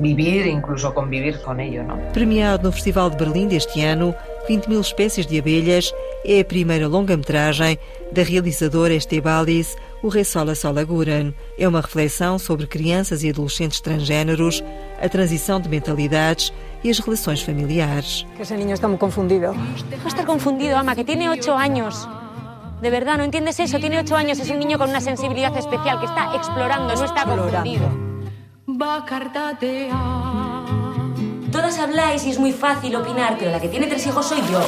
Vivir, 0.01 0.47
incluso 0.47 0.91
convivir 0.93 1.41
com 1.41 1.59
ela. 1.59 1.83
Não? 1.83 1.97
Premiado 2.13 2.63
no 2.63 2.71
Festival 2.71 3.09
de 3.09 3.17
Berlim 3.17 3.47
deste 3.47 3.83
ano, 3.83 4.15
20 4.47 4.67
mil 4.67 4.81
espécies 4.81 5.27
de 5.27 5.37
abelhas 5.37 5.93
é 6.25 6.39
a 6.39 6.45
primeira 6.45 6.87
longa-metragem 6.87 7.77
da 8.11 8.23
realizadora 8.23 8.93
Estebalis 8.93 9.75
Urresola 10.01 10.55
Solaguren. 10.55 11.33
É 11.57 11.67
uma 11.67 11.81
reflexão 11.81 12.39
sobre 12.39 12.65
crianças 12.65 13.23
e 13.23 13.29
adolescentes 13.29 13.81
transgêneros, 13.81 14.63
a 15.01 15.09
transição 15.09 15.59
de 15.59 15.69
mentalidades 15.69 16.53
e 16.83 16.89
as 16.89 16.99
relações 16.99 17.41
familiares. 17.41 18.25
Que 18.35 18.43
ese 18.43 18.55
niño 18.55 18.73
está 18.73 18.87
muy 18.87 18.97
confundido. 18.97 19.51
A 19.51 20.07
estar 20.07 20.25
confundido, 20.25 20.77
ama, 20.77 20.95
que 20.95 21.03
tiene 21.03 21.29
ocho 21.29 21.55
años. 21.55 22.07
De 22.81 22.89
verdad, 22.89 23.17
¿no 23.17 23.25
entiendes 23.25 23.59
eso? 23.59 23.77
Tiene 23.79 23.99
ocho 23.99 24.15
años, 24.15 24.39
es 24.39 24.49
un 24.49 24.59
niño 24.59 24.77
con 24.77 24.89
una 24.89 25.01
sensibilidad 25.01 25.55
especial 25.57 25.99
que 25.99 26.05
está 26.05 26.33
explorando, 26.35 26.95
no 26.95 27.03
está 27.03 27.25
confundido. 27.25 28.08
Todas 31.51 31.77
habláis 31.79 32.25
y 32.25 32.29
es 32.29 32.39
muy 32.39 32.53
fácil 32.53 32.95
opinar, 32.95 33.35
pero 33.37 33.51
la 33.51 33.59
que 33.59 33.67
tiene 33.67 33.87
tres 33.87 34.07
hijos 34.07 34.25
soy 34.25 34.39
yo. 34.49 34.61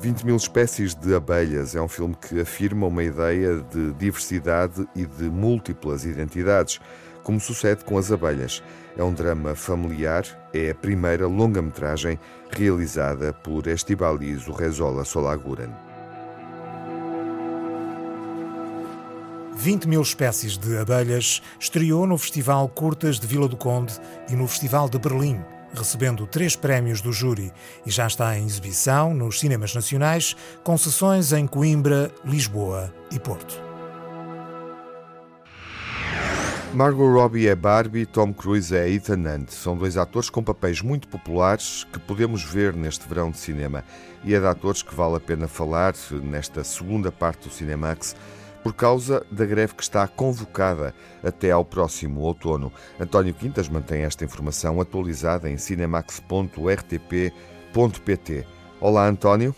20 0.00 0.24
mil 0.24 0.36
espécies 0.36 0.94
de 0.94 1.16
abelhas. 1.16 1.74
É 1.74 1.80
um 1.80 1.88
filme 1.88 2.14
que 2.14 2.40
afirma 2.40 2.86
uma 2.86 3.02
ideia 3.02 3.56
de 3.62 3.92
diversidade 3.94 4.86
e 4.94 5.06
de 5.06 5.24
múltiplas 5.24 6.04
identidades, 6.04 6.78
como 7.24 7.40
sucede 7.40 7.84
com 7.84 7.98
as 7.98 8.12
abelhas. 8.12 8.62
É 8.96 9.02
um 9.02 9.12
drama 9.12 9.56
familiar, 9.56 10.24
é 10.52 10.70
a 10.70 10.74
primeira 10.74 11.26
longa-metragem 11.26 12.18
realizada 12.50 13.32
por 13.32 13.66
Estibaliz 13.66 14.46
Rezola 14.46 15.04
Solaguren. 15.04 15.70
20 19.56 19.88
mil 19.88 20.02
espécies 20.02 20.56
de 20.56 20.76
abelhas 20.76 21.42
estreou 21.58 22.06
no 22.06 22.18
Festival 22.18 22.68
Curtas 22.68 23.18
de 23.18 23.26
Vila 23.26 23.48
do 23.48 23.56
Conde 23.56 23.94
e 24.28 24.36
no 24.36 24.46
Festival 24.46 24.88
de 24.88 24.98
Berlim, 24.98 25.40
recebendo 25.72 26.26
três 26.26 26.54
prémios 26.54 27.00
do 27.00 27.12
júri 27.12 27.52
e 27.84 27.90
já 27.90 28.06
está 28.06 28.38
em 28.38 28.46
exibição 28.46 29.12
nos 29.12 29.40
cinemas 29.40 29.74
nacionais, 29.74 30.36
com 30.62 30.76
sessões 30.78 31.32
em 31.32 31.46
Coimbra, 31.46 32.12
Lisboa 32.24 32.92
e 33.10 33.18
Porto. 33.18 33.73
Margot 36.74 37.08
Robbie 37.08 37.46
é 37.46 37.54
Barbie, 37.54 38.04
Tom 38.04 38.34
Cruise 38.34 38.74
é 38.74 38.90
Ethan 38.90 39.20
Hunt. 39.20 39.50
São 39.50 39.76
dois 39.76 39.96
atores 39.96 40.28
com 40.28 40.42
papéis 40.42 40.82
muito 40.82 41.06
populares 41.06 41.86
que 41.92 42.00
podemos 42.00 42.42
ver 42.42 42.74
neste 42.74 43.08
verão 43.08 43.30
de 43.30 43.38
cinema. 43.38 43.84
E 44.24 44.34
é 44.34 44.40
de 44.40 44.46
atores 44.46 44.82
que 44.82 44.92
vale 44.92 45.14
a 45.14 45.20
pena 45.20 45.46
falar 45.46 45.94
nesta 46.10 46.64
segunda 46.64 47.12
parte 47.12 47.48
do 47.48 47.54
Cinemax 47.54 48.16
por 48.64 48.74
causa 48.74 49.24
da 49.30 49.44
greve 49.44 49.74
que 49.74 49.84
está 49.84 50.08
convocada 50.08 50.92
até 51.22 51.52
ao 51.52 51.64
próximo 51.64 52.22
outono. 52.22 52.72
António 52.98 53.34
Quintas 53.34 53.68
mantém 53.68 54.02
esta 54.02 54.24
informação 54.24 54.80
atualizada 54.80 55.48
em 55.48 55.56
cinemax.rtp.pt. 55.56 58.46
Olá, 58.80 59.06
António. 59.06 59.54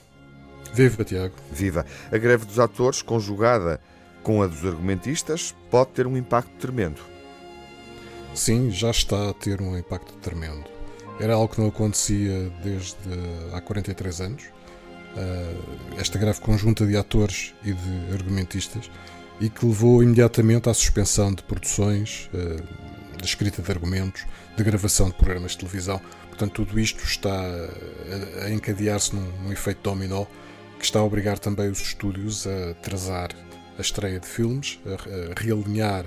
Viva, 0.75 1.03
Tiago. 1.03 1.35
Viva. 1.51 1.87
A 2.13 2.19
greve 2.19 2.45
dos 2.45 2.59
atores, 2.59 3.01
conjugada 3.01 3.81
com 4.27 4.43
a 4.43 4.49
dos 4.49 4.65
argumentistas, 4.65 5.55
pode 5.71 5.91
ter 5.91 6.05
um 6.05 6.17
impacto 6.17 6.51
tremendo. 6.59 7.01
Sim, 8.35 8.73
já 8.73 8.91
está 8.91 9.31
a 9.31 9.33
ter 9.33 9.63
um 9.63 9.79
impacto 9.79 10.15
tremendo. 10.15 10.65
Era 11.21 11.35
algo 11.35 11.55
que 11.55 11.61
não 11.61 11.69
acontecia 11.69 12.51
desde 12.61 12.97
há 13.53 13.61
43 13.61 14.21
anos 14.23 14.43
uh, 14.43 15.97
esta 15.97 16.19
greve 16.19 16.41
conjunta 16.41 16.85
de 16.85 16.97
atores 16.97 17.55
e 17.63 17.73
de 17.73 18.13
argumentistas 18.15 18.91
e 19.41 19.49
que 19.49 19.65
levou 19.65 20.03
imediatamente 20.03 20.69
à 20.69 20.75
suspensão 20.75 21.33
de 21.33 21.45
produções, 21.45 22.29
uh, 22.35 23.17
de 23.17 23.25
escrita 23.25 23.63
de 23.63 23.71
argumentos, 23.71 24.27
de 24.57 24.65
gravação 24.65 25.09
de 25.09 25.15
programas 25.15 25.53
de 25.53 25.59
televisão. 25.59 26.01
Portanto, 26.31 26.65
tudo 26.65 26.81
isto 26.81 27.05
está 27.05 27.31
a, 27.31 28.47
a 28.47 28.51
encadear-se 28.51 29.15
num, 29.15 29.31
num 29.45 29.53
efeito 29.53 29.83
dominó 29.85 30.25
que 30.81 30.85
está 30.85 30.99
a 30.99 31.05
obrigar 31.05 31.39
também 31.39 31.71
os 31.71 31.81
estúdios 31.81 32.45
a 32.45 32.71
atrasar 32.71 33.29
a 33.79 33.81
estreia 33.81 34.21
de 34.21 34.27
filmes, 34.27 34.79
a, 34.87 35.41
realinhar 35.41 36.05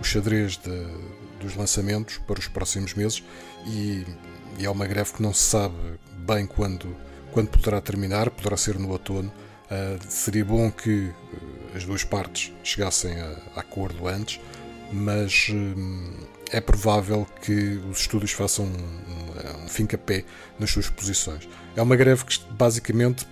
o 0.00 0.04
xadrez 0.04 0.56
de, 0.56 0.86
dos 1.40 1.54
lançamentos 1.56 2.18
para 2.18 2.38
os 2.38 2.48
próximos 2.48 2.94
meses 2.94 3.22
e, 3.66 4.06
e 4.58 4.64
é 4.64 4.70
uma 4.70 4.86
greve 4.86 5.12
que 5.12 5.22
não 5.22 5.32
se 5.32 5.42
sabe 5.42 5.74
bem 6.26 6.46
quando 6.46 6.96
quando 7.32 7.48
poderá 7.48 7.80
terminar, 7.80 8.30
poderá 8.30 8.56
ser 8.56 8.78
no 8.78 8.90
outono. 8.90 9.32
Uh, 9.66 9.98
seria 10.08 10.44
bom 10.44 10.70
que 10.70 11.06
uh, 11.06 11.76
as 11.76 11.84
duas 11.84 12.02
partes 12.02 12.52
chegassem 12.62 13.20
a, 13.20 13.36
a 13.54 13.60
acordo 13.60 14.08
antes, 14.08 14.40
mas 14.92 15.48
uh, 15.50 16.26
é 16.50 16.60
provável 16.60 17.26
que 17.42 17.80
os 17.88 18.00
estúdios 18.00 18.32
façam 18.32 18.64
um, 18.64 18.68
um, 18.68 19.64
um 19.64 19.68
fim-capé 19.68 20.24
nas 20.58 20.70
suas 20.70 20.90
posições. 20.90 21.48
É 21.76 21.82
uma 21.82 21.94
greve 21.94 22.24
que 22.24 22.40
basicamente 22.50 23.26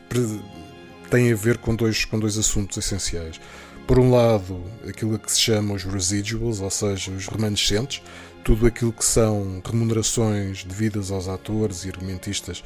tem 1.11 1.33
a 1.33 1.35
ver 1.37 1.59
com 1.59 1.75
dois, 1.75 2.05
com 2.05 2.19
dois 2.19 2.39
assuntos 2.39 2.77
essenciais. 2.77 3.41
Por 3.89 3.99
um 3.99 4.11
lado, 4.11 4.63
aquilo 4.87 5.19
que 5.19 5.33
se 5.33 5.41
chama 5.41 5.73
os 5.73 5.83
residuals, 5.83 6.61
ou 6.61 6.69
seja, 6.69 7.11
os 7.11 7.27
remanescentes, 7.27 8.03
tudo 8.45 8.67
aquilo 8.67 8.93
que 8.93 9.03
são 9.03 9.63
remunerações 9.65 10.63
devidas 10.63 11.11
aos 11.11 11.27
atores 11.27 11.87
e 11.87 11.89
argumentistas 11.89 12.63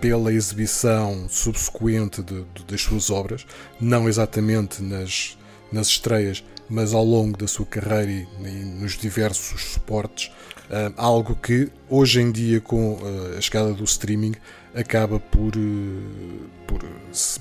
pela 0.00 0.32
exibição 0.32 1.26
subsequente 1.28 2.22
de, 2.22 2.44
de, 2.54 2.64
das 2.64 2.80
suas 2.80 3.10
obras, 3.10 3.44
não 3.80 4.08
exatamente 4.08 4.80
nas, 4.80 5.36
nas 5.72 5.88
estreias, 5.88 6.44
mas 6.68 6.94
ao 6.94 7.04
longo 7.04 7.36
da 7.36 7.46
sua 7.46 7.66
carreira 7.66 8.10
e, 8.10 8.26
nos 8.46 8.96
diversos 8.96 9.72
suportes, 9.72 10.30
uh, 10.70 10.92
algo 10.96 11.34
que 11.36 11.70
hoje 11.88 12.20
em 12.20 12.30
dia, 12.30 12.60
com 12.60 12.94
uh, 12.94 13.38
a 13.38 13.40
chegada 13.40 13.72
do 13.72 13.84
streaming, 13.84 14.34
acaba 14.74 15.20
por, 15.20 15.54
uh, 15.56 16.50
por, 16.66 16.80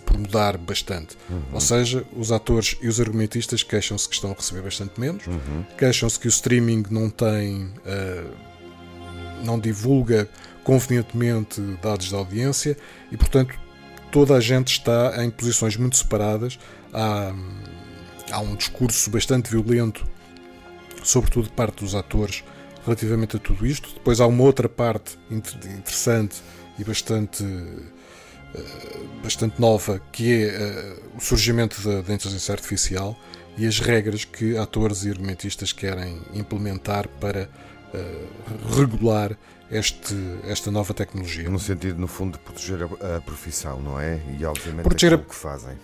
por, 0.05 0.17
mudar 0.17 0.57
bastante. 0.57 1.17
Uhum. 1.29 1.41
Ou 1.53 1.61
seja, 1.61 2.05
os 2.15 2.31
atores 2.31 2.77
e 2.81 2.87
os 2.87 2.99
argumentistas 2.99 3.63
queixam-se 3.63 4.07
que 4.07 4.15
estão 4.15 4.31
a 4.31 4.33
receber 4.33 4.61
bastante 4.61 4.99
menos, 4.99 5.25
uhum. 5.25 5.63
queixam-se 5.77 6.19
que 6.19 6.27
o 6.27 6.29
streaming 6.29 6.83
não 6.89 7.09
tem. 7.09 7.71
não 9.43 9.59
divulga 9.59 10.29
convenientemente 10.63 11.59
dados 11.81 12.07
de 12.07 12.15
audiência 12.15 12.77
e, 13.11 13.17
portanto, 13.17 13.53
toda 14.11 14.35
a 14.35 14.39
gente 14.39 14.71
está 14.71 15.23
em 15.23 15.29
posições 15.29 15.75
muito 15.75 15.97
separadas. 15.97 16.57
Há, 16.93 17.33
há 18.33 18.39
um 18.39 18.55
discurso 18.55 19.09
bastante 19.11 19.49
violento, 19.51 20.05
sobretudo 21.03 21.47
de 21.47 21.53
parte 21.53 21.83
dos 21.83 21.93
atores, 21.93 22.43
relativamente 22.83 23.37
a 23.37 23.39
tudo 23.39 23.65
isto. 23.65 23.93
Depois 23.93 24.19
há 24.19 24.27
uma 24.27 24.43
outra 24.43 24.67
parte 24.67 25.17
interessante 25.29 26.41
e 26.77 26.83
bastante, 26.83 27.43
eh, 27.43 28.99
bastante 29.21 29.61
nova, 29.61 30.01
que 30.11 30.33
é 30.33 30.47
eh, 30.47 30.95
o 31.15 31.21
surgimento 31.21 31.81
da, 31.81 32.01
da 32.01 32.13
inteligência 32.13 32.51
artificial 32.51 33.17
e 33.55 33.67
as 33.67 33.79
regras 33.79 34.25
que 34.25 34.57
atores 34.57 35.05
e 35.05 35.09
argumentistas 35.09 35.71
querem 35.71 36.19
implementar 36.33 37.07
para 37.07 37.47
uh, 37.93 38.75
regular 38.75 39.37
este, 39.69 40.15
esta 40.45 40.71
nova 40.71 40.91
tecnologia. 40.91 41.47
No 41.47 41.59
sentido, 41.59 41.99
no 41.99 42.07
fundo, 42.07 42.39
de 42.39 42.43
proteger 42.43 42.79
a, 42.81 43.17
a 43.17 43.21
profissão, 43.21 43.79
não 43.79 43.99
é? 43.99 44.19
E 44.39 44.43
obviamente 44.43 44.85
proteger 44.85 45.13
a, 45.13 45.17
que 45.19 45.35
fazem. 45.35 45.77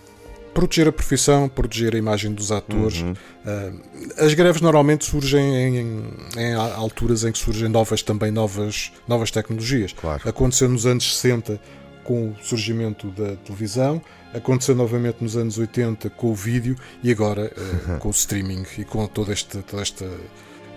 Proteger 0.54 0.88
a 0.88 0.92
profissão, 0.92 1.48
proteger 1.48 1.94
a 1.94 1.98
imagem 1.98 2.32
dos 2.32 2.50
atores. 2.50 3.02
Uhum. 3.02 3.12
Uh, 3.12 4.24
as 4.24 4.34
greves 4.34 4.60
normalmente 4.60 5.04
surgem 5.04 5.40
em, 5.40 6.04
em, 6.36 6.54
alturas 6.54 7.24
em 7.24 7.32
que 7.32 7.38
surgem 7.38 7.68
novas 7.68 8.02
também 8.02 8.30
novas, 8.30 8.92
novas 9.06 9.30
tecnologias. 9.30 9.92
Claro. 9.92 10.28
Aconteceu 10.28 10.68
nos 10.68 10.86
anos 10.86 11.16
60 11.16 11.60
com 12.02 12.30
o 12.30 12.36
surgimento 12.42 13.08
da 13.10 13.36
televisão, 13.36 14.02
aconteceu 14.34 14.74
novamente 14.74 15.18
nos 15.22 15.36
anos 15.36 15.58
80 15.58 16.10
com 16.10 16.28
o 16.28 16.34
vídeo 16.34 16.76
e 17.02 17.10
agora 17.10 17.52
uh, 17.56 17.98
com 18.00 18.08
o 18.08 18.10
streaming 18.10 18.64
e 18.78 18.84
com 18.84 19.06
toda 19.06 19.32
esta, 19.32 19.62
toda 19.62 19.82
esta 19.82 20.06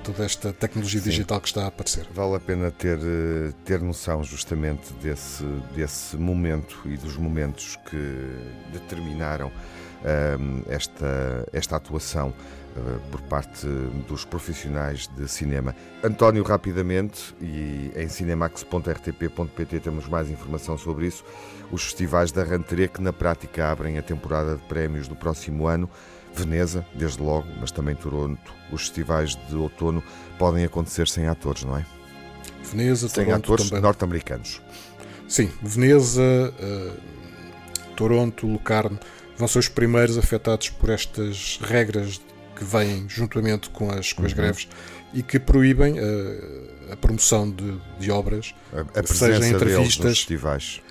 toda 0.04 0.26
esta 0.26 0.52
tecnologia 0.52 1.00
Sim. 1.00 1.10
digital 1.10 1.40
que 1.40 1.48
está 1.48 1.64
a 1.64 1.68
aparecer. 1.68 2.06
Vale 2.14 2.36
a 2.36 2.40
pena 2.40 2.70
ter, 2.70 3.00
eh, 3.00 3.54
ter 3.64 3.82
noção 3.82 4.24
justamente 4.24 4.94
desse, 5.02 5.44
desse 5.76 6.18
momento 6.18 6.82
e 6.86 6.98
dos 6.98 7.18
momentos 7.18 7.78
que 7.90 8.38
determinaram 8.72 9.52
ehm, 10.04 10.62
esta, 10.68 11.48
esta 11.54 11.78
atuação 11.78 12.30
uh, 12.30 13.00
por 13.10 13.22
parte 13.22 13.66
dos 14.08 14.26
profissionais 14.26 15.08
de 15.08 15.28
cinema. 15.28 15.74
António, 16.04 16.44
rapidamente, 16.44 17.34
e 17.40 17.92
em 17.96 18.10
cinemax.rtp.pt 18.10 19.80
temos 19.80 20.08
mais 20.08 20.30
informação 20.30 20.78
sobre 20.78 21.08
isso, 21.08 21.24
os 21.72 21.84
festivais 21.84 22.32
da 22.32 22.44
Ranterê 22.44 22.88
que 22.88 23.02
na 23.02 23.14
prática 23.14 23.72
abrem 23.72 23.98
a 23.98 24.02
temporada 24.02 24.56
de 24.56 24.62
prémios 24.64 25.08
do 25.08 25.16
próximo 25.16 25.68
ano 25.68 25.90
Veneza, 26.36 26.86
desde 26.96 27.22
logo, 27.22 27.48
mas 27.60 27.72
também 27.72 27.96
Toronto. 27.96 28.54
Os 28.72 28.82
festivais 28.82 29.36
de 29.48 29.56
outono 29.56 30.04
podem 30.38 30.66
acontecer 30.66 31.08
sem 31.08 31.28
atores, 31.28 31.64
não 31.64 31.78
é? 31.78 31.86
Veneza, 32.64 33.08
sem 33.08 33.26
Toronto 33.26 33.54
atores 33.54 33.72
norte-americanos. 33.72 34.62
Sim, 35.28 35.50
Veneza, 35.62 36.22
uh, 36.22 37.94
Toronto, 37.96 38.48
Locarno 38.48 39.00
vão 39.38 39.48
ser 39.48 39.60
os 39.60 39.70
primeiros 39.70 40.18
afetados 40.18 40.70
por 40.70 40.90
estas 40.90 41.60
regras 41.62 42.22
que 42.56 42.64
vêm 42.64 43.06
juntamente 43.08 43.70
com 43.70 43.92
as, 43.92 44.14
com 44.14 44.26
as 44.26 44.32
uhum. 44.32 44.38
greves 44.38 44.68
e 45.14 45.22
que 45.22 45.40
proíbem 45.40 46.00
uh, 46.00 46.92
a 46.92 46.96
promoção 46.96 47.50
de, 47.50 47.80
de 48.00 48.12
obras, 48.12 48.54
a, 48.74 49.00
a 49.00 49.04
seja 49.06 49.48
entrevistas, 49.48 50.18
festivais 50.18 50.82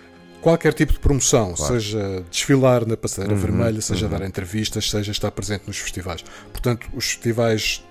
qualquer 0.42 0.74
tipo 0.74 0.92
de 0.92 0.98
promoção, 0.98 1.54
claro. 1.54 1.74
seja 1.74 2.24
desfilar 2.28 2.84
na 2.84 2.96
passadeira 2.96 3.34
uhum, 3.34 3.40
vermelha, 3.40 3.80
seja 3.80 4.06
uhum. 4.06 4.12
dar 4.12 4.26
entrevistas, 4.26 4.90
seja 4.90 5.12
estar 5.12 5.30
presente 5.30 5.64
nos 5.66 5.78
festivais. 5.78 6.22
Portanto, 6.50 6.88
os 6.92 7.06
festivais 7.06 7.82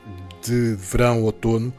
de 0.46 0.76
verão, 0.76 1.24
outono, 1.24 1.74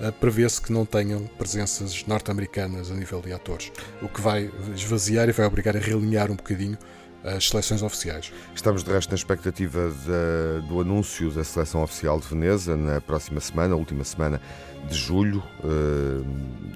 uh, 0.00 0.10
prevê-se 0.12 0.60
que 0.60 0.72
não 0.72 0.86
tenham 0.86 1.26
presenças 1.38 2.04
norte-americanas 2.06 2.90
a 2.90 2.94
nível 2.94 3.20
de 3.20 3.32
atores, 3.32 3.70
o 4.02 4.08
que 4.08 4.20
vai 4.20 4.50
esvaziar 4.74 5.28
e 5.28 5.32
vai 5.32 5.46
obrigar 5.46 5.76
a 5.76 5.80
realinhar 5.80 6.30
um 6.30 6.36
bocadinho 6.36 6.78
as 7.24 7.48
seleções 7.48 7.82
oficiais. 7.82 8.30
Estamos 8.54 8.84
de 8.84 8.90
resto 8.90 9.08
na 9.08 9.14
expectativa 9.14 9.90
de, 9.90 10.68
do 10.68 10.80
anúncio 10.80 11.30
da 11.30 11.42
seleção 11.42 11.82
oficial 11.82 12.20
de 12.20 12.28
Veneza 12.28 12.76
na 12.76 13.00
próxima 13.00 13.40
semana, 13.40 13.74
última 13.74 14.04
semana 14.04 14.40
de 14.88 14.94
julho, 14.94 15.42
uh, 15.60 16.22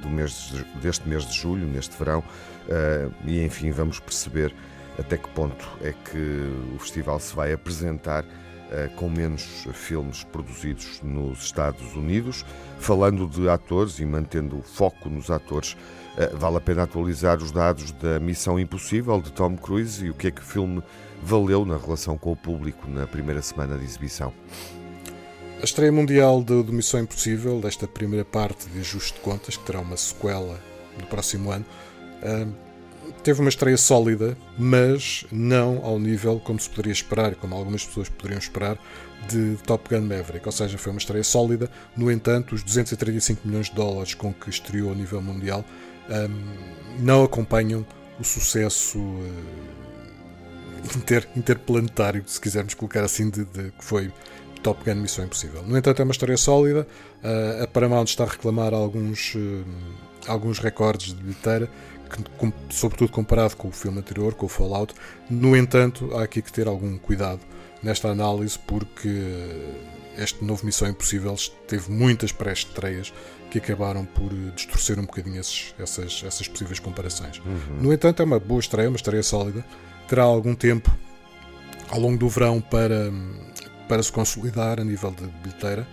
do 0.00 0.08
mês 0.08 0.50
de, 0.50 0.64
deste 0.80 1.06
mês 1.06 1.26
de 1.26 1.36
julho, 1.36 1.66
neste 1.66 1.96
verão, 1.98 2.24
uh, 2.68 3.12
e 3.26 3.42
enfim 3.44 3.70
vamos 3.70 4.00
perceber 4.00 4.54
até 4.98 5.16
que 5.16 5.28
ponto 5.30 5.66
é 5.82 5.92
que 5.92 6.74
o 6.74 6.78
festival 6.78 7.20
se 7.20 7.34
vai 7.34 7.52
apresentar 7.52 8.24
uh, 8.24 8.94
com 8.96 9.08
menos 9.08 9.66
filmes 9.72 10.24
produzidos 10.24 11.00
nos 11.02 11.44
Estados 11.44 11.94
Unidos. 11.94 12.44
Falando 12.78 13.26
de 13.26 13.48
atores 13.48 13.98
e 13.98 14.04
mantendo 14.04 14.58
o 14.58 14.62
foco 14.62 15.08
nos 15.08 15.30
atores, 15.30 15.76
eh, 16.18 16.30
vale 16.34 16.56
a 16.56 16.60
pena 16.60 16.82
atualizar 16.82 17.38
os 17.38 17.52
dados 17.52 17.92
da 17.92 18.18
Missão 18.18 18.58
Impossível 18.58 19.20
de 19.20 19.30
Tom 19.30 19.56
Cruise 19.56 20.04
e 20.04 20.10
o 20.10 20.14
que 20.14 20.26
é 20.26 20.30
que 20.32 20.40
o 20.40 20.44
filme 20.44 20.82
valeu 21.22 21.64
na 21.64 21.76
relação 21.76 22.18
com 22.18 22.32
o 22.32 22.36
público 22.36 22.88
na 22.88 23.06
primeira 23.06 23.40
semana 23.40 23.78
de 23.78 23.84
exibição. 23.84 24.32
A 25.60 25.64
estreia 25.64 25.92
mundial 25.92 26.42
do 26.42 26.64
Missão 26.72 27.00
Impossível, 27.00 27.60
desta 27.60 27.86
primeira 27.86 28.24
parte 28.24 28.68
de 28.68 28.80
ajuste 28.80 29.14
de 29.14 29.20
contas, 29.20 29.56
que 29.56 29.64
terá 29.64 29.80
uma 29.80 29.96
sequela 29.96 30.58
no 31.00 31.06
próximo 31.06 31.52
ano, 31.52 31.64
teve 33.22 33.40
uma 33.40 33.48
estreia 33.48 33.76
sólida, 33.76 34.36
mas 34.58 35.24
não 35.30 35.84
ao 35.84 35.98
nível 35.98 36.40
como 36.40 36.58
se 36.58 36.68
poderia 36.68 36.92
esperar, 36.92 37.34
como 37.34 37.54
algumas 37.54 37.84
pessoas 37.84 38.08
poderiam 38.08 38.38
esperar, 38.38 38.78
de 39.28 39.56
Top 39.66 39.88
Gun 39.88 40.02
Maverick. 40.02 40.46
Ou 40.46 40.52
seja, 40.52 40.78
foi 40.78 40.92
uma 40.92 40.98
estreia 40.98 41.24
sólida. 41.24 41.70
No 41.96 42.10
entanto, 42.10 42.54
os 42.54 42.62
235 42.62 43.46
milhões 43.46 43.66
de 43.66 43.74
dólares 43.74 44.14
com 44.14 44.32
que 44.32 44.48
estreou 44.48 44.92
a 44.92 44.94
nível 44.94 45.20
mundial 45.20 45.64
um, 46.08 47.02
não 47.04 47.24
acompanham 47.24 47.86
o 48.18 48.24
sucesso 48.24 48.98
uh, 48.98 49.76
inter, 50.96 51.28
interplanetário, 51.36 52.22
se 52.26 52.40
quisermos 52.40 52.74
colocar 52.74 53.04
assim, 53.04 53.30
de, 53.30 53.44
de, 53.44 53.70
que 53.72 53.84
foi 53.84 54.12
Top 54.62 54.82
Gun 54.84 55.00
Missão 55.00 55.24
Impossível. 55.24 55.62
No 55.62 55.76
entanto, 55.76 56.00
é 56.00 56.04
uma 56.04 56.12
história 56.12 56.36
sólida. 56.36 56.86
Uh, 57.22 57.64
a 57.64 57.66
Paramount 57.66 58.04
está 58.04 58.24
a 58.24 58.28
reclamar 58.28 58.72
alguns, 58.74 59.34
uh, 59.34 59.64
alguns 60.26 60.58
recordes 60.58 61.14
de 61.14 61.22
bilheteira, 61.22 61.70
que, 62.08 62.24
sobretudo 62.70 63.10
comparado 63.10 63.56
com 63.56 63.68
o 63.68 63.72
filme 63.72 63.98
anterior, 63.98 64.34
com 64.34 64.46
o 64.46 64.48
Fallout. 64.48 64.94
No 65.28 65.56
entanto, 65.56 66.10
há 66.16 66.22
aqui 66.22 66.42
que 66.42 66.52
ter 66.52 66.66
algum 66.66 66.96
cuidado 66.98 67.40
nesta 67.82 68.08
análise, 68.08 68.58
porque 68.58 69.08
este 70.16 70.44
novo 70.44 70.66
Missão 70.66 70.88
Impossível 70.88 71.36
teve 71.66 71.90
muitas 71.90 72.32
pré-estreias 72.32 73.12
que 73.50 73.58
acabaram 73.58 74.04
por 74.04 74.30
distorcer 74.54 74.98
um 74.98 75.02
bocadinho 75.02 75.40
esses, 75.40 75.74
essas, 75.78 76.22
essas 76.24 76.48
possíveis 76.48 76.78
comparações. 76.78 77.38
Uhum. 77.38 77.82
No 77.82 77.92
entanto, 77.92 78.20
é 78.20 78.24
uma 78.24 78.38
boa 78.38 78.60
estreia, 78.60 78.88
uma 78.88 78.96
estreia 78.96 79.22
sólida. 79.22 79.64
Terá 80.06 80.24
algum 80.24 80.54
tempo 80.54 80.90
ao 81.88 82.00
longo 82.00 82.18
do 82.18 82.28
verão 82.28 82.60
para, 82.60 83.10
para 83.88 84.02
se 84.02 84.12
consolidar 84.12 84.80
a 84.80 84.84
nível 84.84 85.10
de 85.10 85.26
bilheteira. 85.26 85.86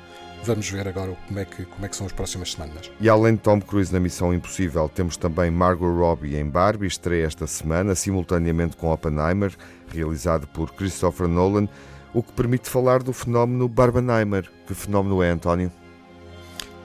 Vamos 0.45 0.69
ver 0.69 0.87
agora 0.87 1.17
como 1.27 1.39
é, 1.39 1.45
que, 1.45 1.65
como 1.65 1.85
é 1.87 1.89
que 1.89 1.95
são 1.95 2.05
as 2.05 2.11
próximas 2.11 2.51
semanas. 2.51 2.91
E 3.01 3.09
além 3.09 3.33
de 3.33 3.41
Tom 3.41 3.59
Cruise 3.59 3.91
na 3.91 3.99
Missão 3.99 4.31
Impossível, 4.31 4.87
temos 4.87 5.17
também 5.17 5.49
Margot 5.49 5.91
Robbie 5.91 6.35
em 6.35 6.47
Barbie, 6.47 6.85
estreia 6.85 7.25
esta 7.25 7.47
semana, 7.47 7.95
simultaneamente 7.95 8.77
com 8.77 8.91
Oppenheimer, 8.91 9.51
realizado 9.87 10.45
por 10.45 10.71
Christopher 10.73 11.27
Nolan, 11.27 11.67
o 12.13 12.21
que 12.21 12.31
permite 12.31 12.69
falar 12.69 13.01
do 13.01 13.11
fenómeno 13.11 13.67
Barbenheimer. 13.67 14.47
Que 14.67 14.75
fenómeno 14.75 15.23
é, 15.23 15.31
António? 15.31 15.71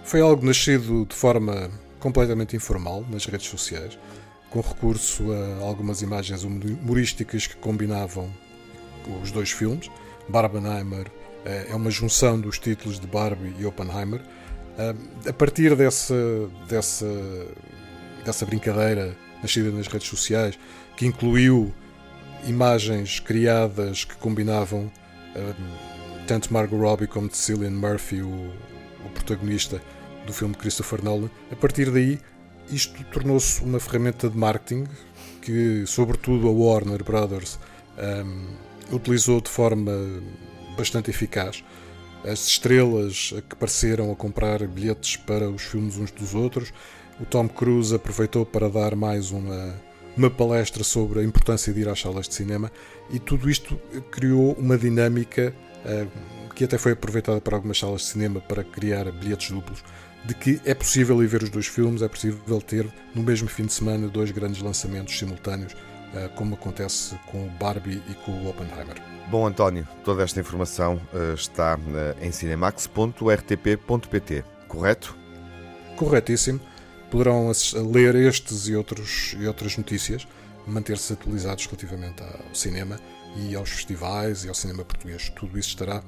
Foi 0.05 0.23
algo 0.23 0.47
nascido 0.47 1.05
de 1.05 1.15
forma 1.15 1.71
completamente 1.99 2.57
informal 2.57 3.05
nas 3.11 3.27
redes 3.27 3.47
sociais, 3.47 3.99
com 4.49 4.63
recurso 4.63 5.31
a 5.33 5.67
algumas 5.67 6.01
imagens 6.01 6.45
humorísticas 6.45 7.47
que 7.47 7.57
combinavam 7.57 8.31
os 9.23 9.31
dois 9.31 9.51
filmes. 9.51 9.91
Barbenheimer 10.31 11.11
é 11.45 11.75
uma 11.75 11.91
junção 11.91 12.41
dos 12.41 12.59
títulos 12.59 13.01
de 13.01 13.07
Barbie 13.07 13.55
e 13.59 13.67
Oppenheimer. 13.67 14.21
Eh, 14.79 14.95
a 15.29 15.33
partir 15.33 15.75
dessa, 15.75 16.15
dessa, 16.69 17.07
dessa 18.25 18.47
brincadeira 18.47 19.17
nascida 19.43 19.71
nas 19.71 19.87
redes 19.87 20.09
sociais, 20.09 20.59
que 20.97 21.07
incluiu 21.07 21.73
imagens 22.47 23.21
criadas 23.21 24.05
que 24.05 24.17
combinavam 24.17 24.91
eh, 25.35 25.55
tanto 26.27 26.53
Margot 26.53 26.77
Robbie 26.77 27.07
como 27.07 27.31
Cillian 27.33 27.71
Murphy, 27.71 28.23
o, 28.23 28.29
o 29.05 29.11
protagonista, 29.15 29.83
do 30.27 30.33
filme 30.33 30.55
de 30.55 30.61
Christopher 30.61 31.03
Nolan. 31.03 31.31
A 31.51 31.57
partir 31.57 31.91
daí, 31.91 32.19
isto 32.71 33.03
tornou-se 33.05 33.63
uma 33.65 33.81
ferramenta 33.81 34.29
de 34.29 34.37
marketing 34.37 34.85
que, 35.43 35.85
sobretudo, 35.87 36.49
a 36.49 36.51
Warner 36.53 37.03
Brothers 37.03 37.59
um, 37.99 38.95
utilizou 38.95 39.41
de 39.41 39.49
forma 39.49 39.93
bastante 40.81 41.11
eficaz. 41.11 41.63
As 42.25 42.47
estrelas 42.47 43.35
que 43.49 43.57
pareceram 43.57 44.11
a 44.11 44.17
comprar 44.17 44.67
bilhetes 44.67 45.17
para 45.17 45.49
os 45.49 45.63
filmes 45.63 45.97
uns 45.97 46.11
dos 46.11 46.35
outros. 46.35 46.73
O 47.21 47.25
Tom 47.25 47.49
Cruise 47.49 47.95
aproveitou 47.95 48.47
para 48.47 48.69
dar 48.69 48.97
mais 48.97 49.31
uma, 49.31 49.75
uma 50.17 50.31
palestra 50.31 50.83
sobre 50.83 51.21
a 51.21 51.25
importância 51.25 51.73
de 51.73 51.81
ir 51.81 51.89
às 51.89 52.01
salas 52.01 52.29
de 52.29 52.35
cinema 52.35 52.73
e 53.11 53.19
tudo 53.19 53.49
isto 53.49 53.79
criou 54.11 54.53
uma 54.55 54.79
dinâmica 54.79 55.55
uh, 55.85 56.55
que 56.55 56.65
até 56.65 56.79
foi 56.79 56.93
aproveitada 56.93 57.41
para 57.41 57.57
algumas 57.57 57.79
salas 57.79 58.03
de 58.03 58.07
cinema 58.09 58.41
para 58.41 58.65
criar 58.65 59.11
bilhetes 59.13 59.51
duplos 59.51 59.83
de 60.25 60.35
que 60.35 60.61
é 60.65 60.75
possível 60.75 61.23
ir 61.23 61.27
ver 61.27 61.43
os 61.43 61.51
dois 61.51 61.67
filmes, 61.67 62.03
é 62.03 62.09
possível 62.09 62.61
ter 62.61 62.87
no 63.15 63.23
mesmo 63.23 63.49
fim 63.49 63.65
de 63.65 63.73
semana 63.73 64.09
dois 64.09 64.31
grandes 64.31 64.61
lançamentos 64.61 65.19
simultâneos, 65.19 65.75
como 66.35 66.55
acontece 66.55 67.15
com 67.27 67.47
o 67.47 67.51
Barbie 67.51 68.03
e 68.09 68.15
com 68.15 68.33
o 68.33 68.49
Oppenheimer. 68.49 68.97
Bom, 69.31 69.47
António, 69.47 69.87
toda 70.05 70.25
esta 70.25 70.41
informação 70.41 71.01
eh, 71.15 71.35
está 71.35 71.79
eh, 71.95 72.17
em 72.27 72.33
cinemax.rtp.pt, 72.33 74.45
correto? 74.67 75.17
Corretíssimo. 75.97 76.59
Poderão 77.11 77.53
ler 77.93 78.17
estes 78.17 78.67
e, 78.69 78.75
outros, 78.75 79.37
e 79.39 79.47
outras 79.47 79.77
notícias, 79.77 80.27
manter-se 80.67 81.13
atualizados 81.13 81.67
relativamente 81.67 82.23
ao 82.23 82.55
cinema 82.55 82.99
e 83.37 83.55
aos 83.55 83.69
festivais 83.71 84.45
e 84.45 84.49
ao 84.49 84.55
cinema 84.55 84.85
português. 84.85 85.31
Tudo 85.31 85.59
isso 85.59 85.71
estará, 85.71 86.03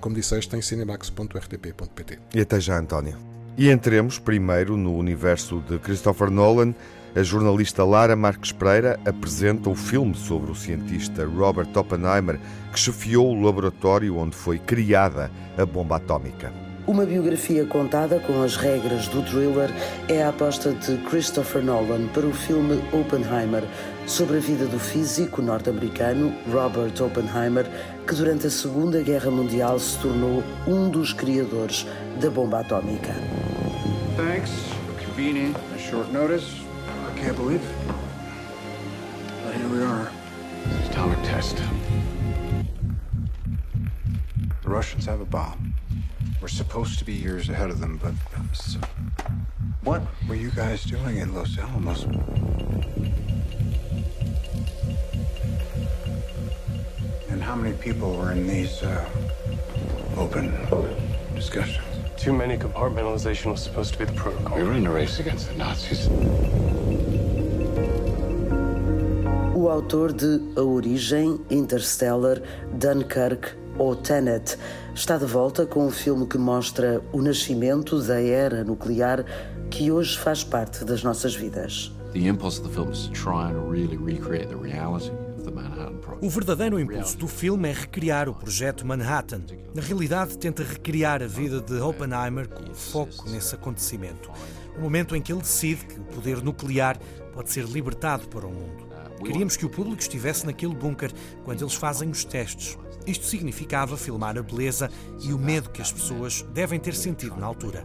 como 0.00 0.14
disseste, 0.14 0.56
em 0.56 0.62
cinemax.rtp.pt. 0.62 2.18
E 2.34 2.40
até 2.40 2.60
já, 2.60 2.78
António. 2.78 3.16
E 3.56 3.70
entremos 3.70 4.18
primeiro 4.18 4.76
no 4.76 4.96
universo 4.96 5.62
de 5.68 5.78
Christopher 5.78 6.30
Nolan. 6.30 6.74
A 7.14 7.24
jornalista 7.24 7.84
Lara 7.84 8.14
Marques 8.14 8.52
Pereira 8.52 8.98
apresenta 9.04 9.68
o 9.68 9.74
filme 9.74 10.14
sobre 10.14 10.52
o 10.52 10.54
cientista 10.54 11.26
Robert 11.26 11.68
Oppenheimer, 11.74 12.38
que 12.72 12.78
chefiou 12.78 13.34
o 13.34 13.42
laboratório 13.42 14.16
onde 14.16 14.36
foi 14.36 14.60
criada 14.60 15.28
a 15.58 15.66
bomba 15.66 15.96
atómica. 15.96 16.52
Uma 16.86 17.04
biografia 17.04 17.64
contada 17.66 18.20
com 18.20 18.40
as 18.42 18.56
regras 18.56 19.08
do 19.08 19.22
thriller 19.22 19.70
é 20.08 20.22
a 20.22 20.28
aposta 20.28 20.72
de 20.72 20.98
Christopher 21.08 21.64
Nolan 21.64 22.06
para 22.14 22.26
o 22.26 22.32
filme 22.32 22.80
Oppenheimer, 22.92 23.64
sobre 24.06 24.38
a 24.38 24.40
vida 24.40 24.66
do 24.66 24.78
físico 24.78 25.42
norte-americano 25.42 26.32
Robert 26.50 26.94
Oppenheimer, 27.00 27.66
que 28.06 28.14
durante 28.14 28.46
a 28.46 28.50
Segunda 28.50 29.02
Guerra 29.02 29.32
Mundial 29.32 29.80
se 29.80 29.98
tornou 29.98 30.44
um 30.66 30.88
dos 30.88 31.12
criadores 31.12 31.86
da 32.20 32.30
bomba 32.30 32.60
atómica. 32.60 33.14
Thanks 34.16 34.50
for 34.86 35.06
convening 35.06 35.54
a 35.74 35.78
short 35.78 36.12
notice. 36.12 36.59
I 37.20 37.22
can't 37.24 37.36
believe 37.36 37.62
it. 37.62 37.76
But 39.44 39.54
here 39.54 39.68
we 39.68 39.82
are. 39.82 40.10
Atomic 40.88 41.18
test. 41.18 41.58
The 44.62 44.70
Russians 44.70 45.04
have 45.04 45.20
a 45.20 45.26
bomb. 45.26 45.74
We're 46.40 46.48
supposed 46.48 46.98
to 46.98 47.04
be 47.04 47.12
years 47.12 47.50
ahead 47.50 47.68
of 47.68 47.78
them, 47.78 48.00
but 48.02 48.14
so... 48.56 48.80
what 49.84 50.00
were 50.30 50.34
you 50.34 50.50
guys 50.52 50.82
doing 50.84 51.18
in 51.18 51.34
Los 51.34 51.58
Alamos? 51.58 52.04
And 57.28 57.42
how 57.42 57.54
many 57.54 57.76
people 57.76 58.14
were 58.14 58.32
in 58.32 58.46
these 58.46 58.82
uh, 58.82 59.06
open 60.16 60.56
discussions? 61.34 61.84
Too 62.16 62.32
many 62.32 62.56
compartmentalization 62.56 63.50
was 63.50 63.62
supposed 63.62 63.92
to 63.92 63.98
be 63.98 64.06
the 64.06 64.14
protocol. 64.14 64.56
We 64.56 64.64
were 64.64 64.72
in 64.72 64.86
a 64.86 64.90
race 64.90 65.18
against 65.18 65.48
the 65.48 65.56
Nazis. 65.56 66.08
O 69.70 69.72
autor 69.72 70.12
de 70.12 70.40
A 70.56 70.62
Origem, 70.62 71.40
Interstellar, 71.48 72.42
Dunkirk 72.72 73.56
ou 73.78 73.94
Tenet 73.94 74.58
está 74.92 75.16
de 75.16 75.24
volta 75.24 75.64
com 75.64 75.86
um 75.86 75.92
filme 75.92 76.26
que 76.26 76.36
mostra 76.36 77.00
o 77.12 77.22
nascimento 77.22 78.02
da 78.02 78.20
era 78.20 78.64
nuclear 78.64 79.24
que 79.70 79.92
hoje 79.92 80.18
faz 80.18 80.42
parte 80.42 80.84
das 80.84 81.04
nossas 81.04 81.36
vidas. 81.36 81.92
The 82.12 82.18
impulse 82.18 82.60
of 82.60 82.68
the 82.68 82.74
film 82.74 82.90
is 82.90 83.06
to 83.06 83.12
try 83.12 83.52
and 83.52 83.70
really 83.70 83.96
recreate 83.96 84.48
the 84.48 84.56
reality 84.56 85.12
o 86.20 86.28
verdadeiro 86.28 86.78
impulso 86.78 87.16
do 87.16 87.26
filme 87.26 87.70
é 87.70 87.72
recriar 87.72 88.28
o 88.28 88.34
projeto 88.34 88.86
Manhattan. 88.86 89.42
Na 89.74 89.80
realidade, 89.80 90.36
tenta 90.36 90.62
recriar 90.62 91.22
a 91.22 91.26
vida 91.26 91.60
de 91.60 91.80
Oppenheimer 91.80 92.46
com 92.46 92.74
foco 92.74 93.28
nesse 93.30 93.54
acontecimento. 93.54 94.30
O 94.76 94.82
momento 94.82 95.16
em 95.16 95.22
que 95.22 95.32
ele 95.32 95.40
decide 95.40 95.86
que 95.86 95.98
o 95.98 96.04
poder 96.04 96.42
nuclear 96.42 96.98
pode 97.32 97.50
ser 97.50 97.64
libertado 97.64 98.28
para 98.28 98.46
o 98.46 98.52
mundo. 98.52 98.89
Queríamos 99.24 99.56
que 99.56 99.66
o 99.66 99.70
público 99.70 100.00
estivesse 100.00 100.46
naquele 100.46 100.74
bunker 100.74 101.12
quando 101.44 101.62
eles 101.62 101.74
fazem 101.74 102.10
os 102.10 102.24
testes. 102.24 102.78
Isto 103.06 103.24
significava 103.26 103.96
filmar 103.96 104.36
a 104.38 104.42
beleza 104.42 104.90
e 105.20 105.32
o 105.32 105.38
medo 105.38 105.70
que 105.70 105.80
as 105.82 105.92
pessoas 105.92 106.42
devem 106.52 106.78
ter 106.78 106.94
sentido 106.94 107.36
na 107.36 107.46
altura. 107.46 107.84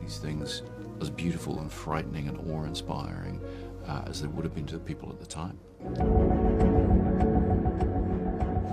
Uh, 3.88 4.12
the 5.20 5.26
the. 5.28 5.60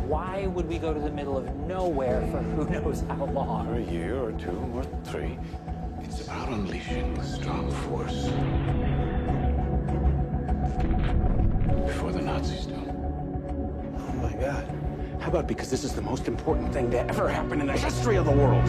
Why 0.09 0.47
would 0.47 0.69
we 0.69 0.79
go 0.79 0.95
to 0.95 1.01
the 1.01 1.11
middle 1.11 1.37
of 1.37 1.45
nowhere 1.67 2.23
for 2.31 2.41
who 2.41 2.65
knows 2.71 3.03
how 3.09 3.27
long? 3.27 3.67
For 3.67 3.77
a 3.77 3.83
year 3.83 4.17
or 4.17 4.33
two 4.33 4.59
or 4.75 4.85
three. 5.05 5.39
It's 6.03 6.23
about 6.23 6.49
unleashing 6.49 7.17
a 7.19 7.25
strong 7.25 7.71
force. 7.89 8.31
Nazis 12.43 12.67
do. 12.67 12.75
Oh 12.75 14.13
my 14.15 14.33
God. 14.33 14.69
How 15.21 15.29
about 15.29 15.47
because 15.47 15.71
this 15.71 15.85
is 15.85 15.93
the 15.95 16.03
most 16.03 16.27
important 16.27 16.73
thing 16.73 16.91
to 16.91 16.99
ever 17.09 17.29
happen 17.29 17.61
in 17.61 17.69
the 17.69 17.77
history 17.77 18.17
of 18.17 18.25
the 18.25 18.33
world? 18.33 18.67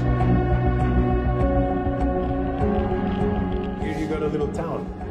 Here 3.82 3.98
you 3.98 4.06
got 4.06 4.22
a 4.22 4.28
little 4.28 4.50
town. 4.50 5.03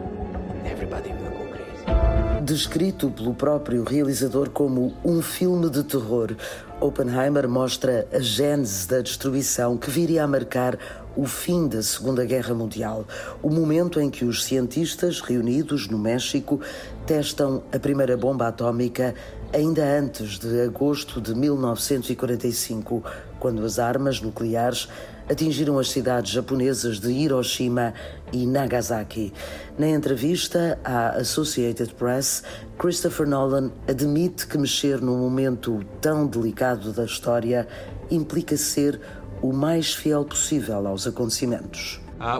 Descrito 2.42 3.08
pelo 3.08 3.34
próprio 3.34 3.84
realizador 3.84 4.50
como 4.50 4.92
um 5.04 5.22
filme 5.22 5.70
de 5.70 5.84
terror, 5.84 6.34
Oppenheimer 6.80 7.48
mostra 7.48 8.04
a 8.12 8.18
gênese 8.18 8.88
da 8.88 9.00
destruição 9.00 9.78
que 9.78 9.88
viria 9.88 10.24
a 10.24 10.26
marcar 10.26 10.76
o 11.14 11.24
fim 11.24 11.68
da 11.68 11.80
Segunda 11.84 12.24
Guerra 12.24 12.52
Mundial, 12.52 13.06
o 13.40 13.48
momento 13.48 14.00
em 14.00 14.10
que 14.10 14.24
os 14.24 14.42
cientistas 14.42 15.20
reunidos 15.20 15.86
no 15.86 15.96
México 15.96 16.60
testam 17.06 17.62
a 17.72 17.78
primeira 17.78 18.16
bomba 18.16 18.48
atómica 18.48 19.14
ainda 19.54 19.84
antes 19.84 20.40
de 20.40 20.62
agosto 20.62 21.20
de 21.20 21.36
1945, 21.36 23.04
quando 23.38 23.64
as 23.64 23.78
armas 23.78 24.20
nucleares 24.20 24.88
atingiram 25.30 25.78
as 25.78 25.90
cidades 25.90 26.32
japonesas 26.32 27.00
de 27.00 27.10
Hiroshima 27.10 27.94
e 28.32 28.46
Nagasaki. 28.46 29.32
Na 29.78 29.88
entrevista 29.88 30.78
à 30.84 31.10
Associated 31.16 31.94
Press, 31.94 32.42
Christopher 32.78 33.26
Nolan 33.26 33.70
admite 33.88 34.46
que 34.46 34.58
mexer 34.58 35.00
num 35.00 35.18
momento 35.18 35.84
tão 36.00 36.26
delicado 36.26 36.92
da 36.92 37.04
história 37.04 37.66
implica 38.10 38.56
ser 38.56 39.00
o 39.40 39.52
mais 39.52 39.94
fiel 39.94 40.24
possível 40.24 40.86
aos 40.86 41.06
acontecimentos. 41.06 42.00
Uh, 42.22 42.38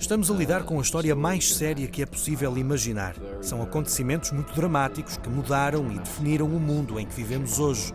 Estamos 0.00 0.28
a 0.28 0.34
lidar 0.34 0.64
com 0.64 0.78
a 0.80 0.82
história 0.82 1.14
mais 1.14 1.54
séria 1.54 1.86
que 1.86 2.02
é 2.02 2.06
possível 2.06 2.58
imaginar. 2.58 3.14
São 3.40 3.62
acontecimentos 3.62 4.32
muito 4.32 4.52
dramáticos 4.52 5.16
que 5.16 5.28
mudaram 5.28 5.88
e 5.92 5.98
definiram 6.00 6.46
o 6.46 6.58
mundo 6.58 6.98
em 6.98 7.06
que 7.06 7.14
vivemos 7.14 7.60
hoje. 7.60 7.94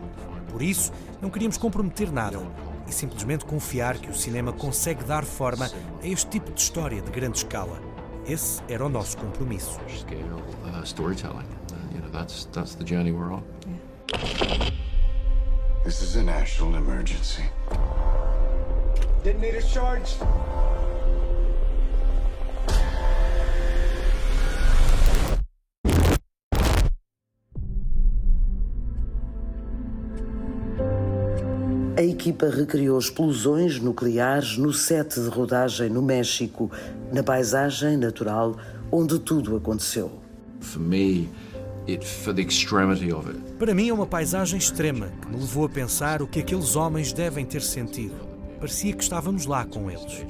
Por 0.52 0.62
isso, 0.62 0.92
não 1.20 1.30
queríamos 1.30 1.56
comprometer 1.56 2.12
nada 2.12 2.38
e 2.86 2.92
simplesmente 2.92 3.44
confiar 3.44 3.96
que 3.96 4.10
o 4.10 4.14
cinema 4.14 4.52
consegue 4.52 5.02
dar 5.02 5.24
forma 5.24 5.70
a 6.02 6.06
este 6.06 6.28
tipo 6.28 6.52
de 6.52 6.60
história 6.60 7.00
de 7.00 7.10
grande 7.10 7.38
escala. 7.38 7.80
Esse 8.26 8.62
era 8.68 8.84
o 8.84 8.88
nosso 8.88 9.16
compromisso. 9.16 9.80
This 15.84 16.00
is 16.00 16.16
a 16.16 16.22
national 16.22 16.76
emergency. 16.76 17.42
Detonator 19.24 19.60
charged. 19.60 20.16
A 32.02 32.04
equipa 32.04 32.48
recriou 32.48 32.98
explosões 32.98 33.78
nucleares 33.78 34.58
no 34.58 34.72
set 34.72 35.20
de 35.20 35.28
rodagem 35.28 35.88
no 35.88 36.02
México, 36.02 36.68
na 37.12 37.22
paisagem 37.22 37.96
natural 37.96 38.56
onde 38.90 39.20
tudo 39.20 39.56
aconteceu. 39.56 40.10
For 40.58 40.80
me, 40.80 41.28
it 41.88 42.04
for 42.04 42.34
the 42.34 42.42
extremity 42.42 43.12
of 43.12 43.30
it. 43.30 43.38
Para 43.56 43.72
mim 43.72 43.88
é 43.88 43.94
uma 43.94 44.04
paisagem 44.04 44.58
extrema 44.58 45.12
que 45.20 45.28
me 45.28 45.36
levou 45.36 45.64
a 45.64 45.68
pensar 45.68 46.22
o 46.22 46.26
que 46.26 46.40
aqueles 46.40 46.74
homens 46.74 47.12
devem 47.12 47.46
ter 47.46 47.62
sentido. 47.62 48.16
Parecia 48.58 48.92
que 48.92 49.02
estávamos 49.04 49.46
lá 49.46 49.64
com 49.64 49.88
eles. 49.88 50.24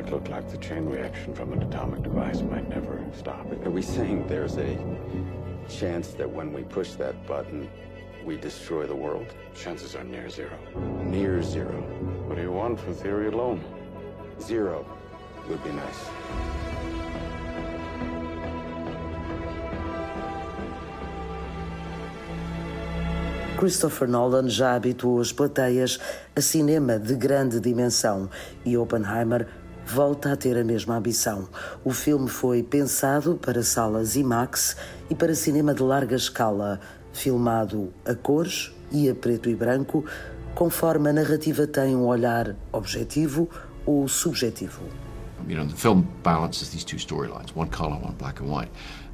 It 0.00 0.10
looked 0.10 0.30
like 0.30 0.48
the 0.50 0.56
chain 0.56 0.88
reaction 0.88 1.34
from 1.34 1.52
an 1.52 1.62
atomic 1.62 2.02
device 2.02 2.40
might 2.40 2.66
never 2.70 2.98
stop. 3.12 3.46
Are 3.64 3.70
we 3.70 3.82
saying 3.82 4.26
there's 4.28 4.56
a 4.56 4.78
chance 5.68 6.08
that 6.14 6.28
when 6.28 6.52
we 6.52 6.62
push 6.62 6.92
that 6.92 7.26
button, 7.26 7.68
we 8.24 8.36
destroy 8.36 8.86
the 8.86 8.94
world? 8.94 9.26
Chances 9.54 9.94
are 9.94 10.04
near 10.04 10.28
zero. 10.28 10.58
Near 11.04 11.42
zero. 11.42 11.80
What 12.26 12.36
do 12.36 12.42
you 12.42 12.52
want 12.52 12.78
for 12.78 12.92
theory 12.92 13.28
alone? 13.28 13.62
Zero 14.40 14.86
would 15.48 15.62
be 15.64 15.72
nice. 15.72 16.10
Christopher 23.60 24.08
Nolan 24.08 24.48
já 24.48 24.74
habituou 24.74 25.20
as 25.20 25.32
plateias 25.32 25.98
a 26.34 26.40
cinema 26.40 26.98
de 26.98 27.14
grande 27.14 27.60
dimensão 27.60 28.30
e 28.64 28.74
Oppenheimer 28.74 29.46
volta 29.90 30.32
a 30.32 30.36
ter 30.36 30.56
a 30.56 30.62
mesma 30.62 30.96
ambição. 30.96 31.48
O 31.84 31.92
filme 31.92 32.28
foi 32.28 32.62
pensado 32.62 33.34
para 33.34 33.62
salas 33.62 34.14
IMAX 34.14 34.76
e 35.10 35.14
para 35.14 35.34
cinema 35.34 35.74
de 35.74 35.82
larga 35.82 36.14
escala, 36.14 36.80
filmado 37.12 37.92
a 38.04 38.14
cores 38.14 38.72
e 38.92 39.08
a 39.08 39.14
preto 39.14 39.50
e 39.50 39.54
branco, 39.54 40.04
conforme 40.54 41.10
a 41.10 41.12
narrativa 41.12 41.66
tem 41.66 41.96
um 41.96 42.06
olhar 42.06 42.54
objetivo 42.72 43.48
ou 43.84 44.06
subjetivo. 44.06 44.82
You 45.48 45.56
know, 45.56 45.66
the 45.66 45.74
film 45.74 46.06
balances 46.22 46.70
these 46.70 46.84
two 46.84 46.98
storylines, 46.98 47.50
one 47.56 47.70
color, 47.70 47.96
one 47.96 48.14
black 48.16 48.40
and 48.40 48.48
white. 48.48 48.70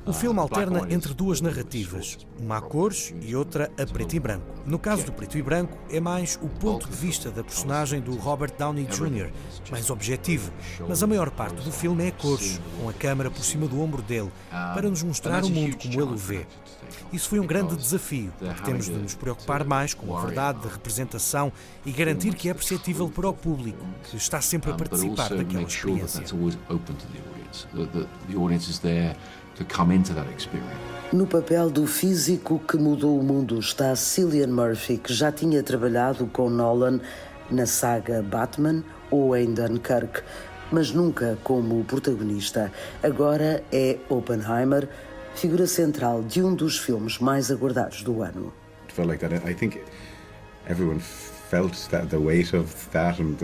O 0.07 0.13
filme 0.13 0.39
alterna 0.39 0.87
entre 0.89 1.13
duas 1.13 1.41
narrativas, 1.41 2.17
uma 2.39 2.59
a 2.59 2.61
cores 2.61 3.13
e 3.21 3.35
outra 3.35 3.69
a 3.77 3.85
preto 3.85 4.15
e 4.15 4.21
branco. 4.21 4.47
No 4.65 4.79
caso 4.79 5.05
do 5.05 5.13
preto 5.13 5.37
e 5.37 5.43
branco, 5.43 5.77
é 5.91 5.99
mais 5.99 6.39
o 6.41 6.49
ponto 6.49 6.89
de 6.89 6.95
vista 6.95 7.29
da 7.29 7.43
personagem 7.43 8.01
do 8.01 8.15
Robert 8.15 8.53
Downey 8.57 8.85
Jr., 8.87 9.33
mais 9.69 9.91
objetivo, 9.91 10.53
mas 10.89 11.03
a 11.03 11.09
maior 11.09 11.29
parte 11.31 11.61
do 11.61 11.73
filme 11.73 12.05
é 12.05 12.09
a 12.09 12.13
cores, 12.13 12.61
com 12.81 12.89
a 12.89 12.93
câmara 12.93 13.33
por 13.33 13.45
cima 13.45 13.67
do 13.67 13.81
ombro 13.81 14.01
dele, 14.01 14.31
para 14.49 14.89
nos 14.89 15.03
mostrar 15.03 15.43
o 15.45 15.51
mundo 15.51 15.77
como 15.77 15.95
ele 15.95 16.03
o 16.03 16.17
vê. 16.17 16.47
Isso 17.13 17.29
foi 17.29 17.41
um 17.41 17.47
grande 17.47 17.75
desafio, 17.77 18.33
porque 18.39 18.63
temos 18.63 18.87
de 18.87 18.93
nos 18.93 19.15
preocupar 19.15 19.65
mais 19.65 19.93
com 19.93 20.17
a 20.17 20.21
verdade 20.25 20.61
da 20.61 20.69
representação 20.69 21.53
e 21.85 21.91
garantir 21.91 22.33
que 22.35 22.49
é 22.49 22.55
perceptível 22.55 23.09
para 23.09 23.29
o 23.29 23.35
público, 23.35 23.85
que 24.09 24.17
está 24.17 24.41
sempre 24.41 24.71
a 24.71 24.75
participar 24.75 25.31
daquela 25.31 25.63
experiência. 25.63 26.23
No 31.13 31.27
papel 31.27 31.71
do 31.71 31.87
físico 31.87 32.59
que 32.59 32.77
mudou 32.77 33.19
o 33.19 33.23
mundo 33.23 33.59
está 33.59 33.95
Cillian 33.95 34.49
Murphy, 34.49 34.99
que 34.99 35.15
já 35.15 35.31
tinha 35.31 35.63
trabalhado 35.63 36.27
com 36.27 36.51
Nolan 36.51 37.01
na 37.51 37.65
saga 37.65 38.23
Batman 38.23 38.83
ou 39.11 39.37
em 39.37 39.55
Dunkirk, 39.55 40.23
mas 40.71 40.91
nunca 40.91 41.39
como 41.45 41.85
protagonista. 41.85 42.73
Agora 43.03 43.63
é 43.73 43.99
Oppenheimer, 44.09 44.89
figura 45.35 45.67
central 45.67 46.23
de 46.23 46.43
um 46.43 46.55
dos 46.55 46.79
filmes 46.79 47.19
mais 47.19 47.51
aguardados 47.51 48.03
do 48.03 48.23
ano. 48.23 48.53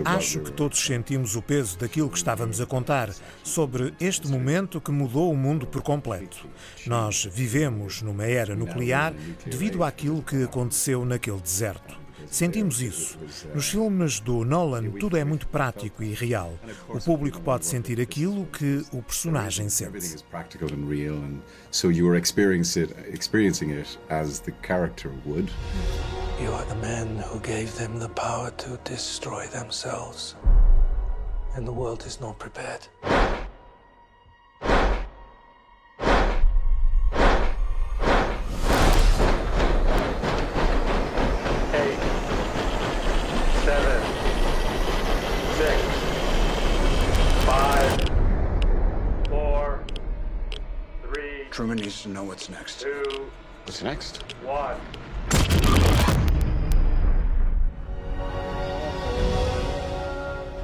Acho 0.05 0.39
que 0.41 0.51
todos 0.51 0.83
sentimos 0.85 1.35
o 1.35 1.41
peso 1.41 1.77
daquilo 1.77 2.09
que 2.09 2.17
estávamos 2.17 2.59
a 2.59 2.65
contar 2.65 3.09
sobre 3.43 3.93
este 3.99 4.27
momento 4.27 4.81
que 4.81 4.91
mudou 4.91 5.31
o 5.31 5.37
mundo 5.37 5.65
por 5.65 5.81
completo. 5.81 6.47
Nós 6.85 7.27
vivemos 7.31 8.01
numa 8.01 8.25
era 8.25 8.55
nuclear 8.55 9.13
devido 9.45 9.83
àquilo 9.83 10.21
que 10.21 10.43
aconteceu 10.43 11.05
naquele 11.05 11.39
deserto. 11.39 12.02
Sentimos 12.29 12.81
isso. 12.81 13.17
Nos 13.53 13.69
filmes 13.69 14.19
do 14.19 14.43
Nolan, 14.43 14.91
tudo 14.91 15.17
é 15.17 15.23
muito 15.23 15.47
prático 15.47 16.03
e 16.03 16.13
real. 16.13 16.53
O 16.87 16.99
público 16.99 17.41
pode 17.41 17.65
sentir 17.65 17.99
aquilo 18.01 18.45
que 18.45 18.85
o 18.91 19.01
personagem 19.01 19.69
sente. 19.69 20.23
So 21.71 21.91
you 21.91 22.07
are 22.09 22.17
experiencing 22.17 23.71
it 23.71 23.99
as 24.09 24.39
the 24.39 24.53
character 24.65 25.11
would. 25.25 25.51
You 26.41 26.51
are 26.53 26.65
the 26.65 26.75
man 26.75 27.23
who 27.31 27.39
gave 27.39 27.71
them 27.77 27.99
the 27.99 28.09
power 28.09 28.51
to 28.51 28.77
destroy 28.83 29.47
themselves. 29.47 30.35
And 31.55 31.65
the 31.65 31.71
world 31.71 32.05
is 32.05 32.19
not 32.19 32.37
prepared. 32.39 32.87
Truman 51.53 51.77
needs 51.77 52.01
to 52.01 52.09
know 52.09 52.23
what's 52.23 52.49
next. 52.49 52.81
Two. 52.81 53.29
What's 53.65 53.83
next? 53.83 54.23
One. 54.43 54.75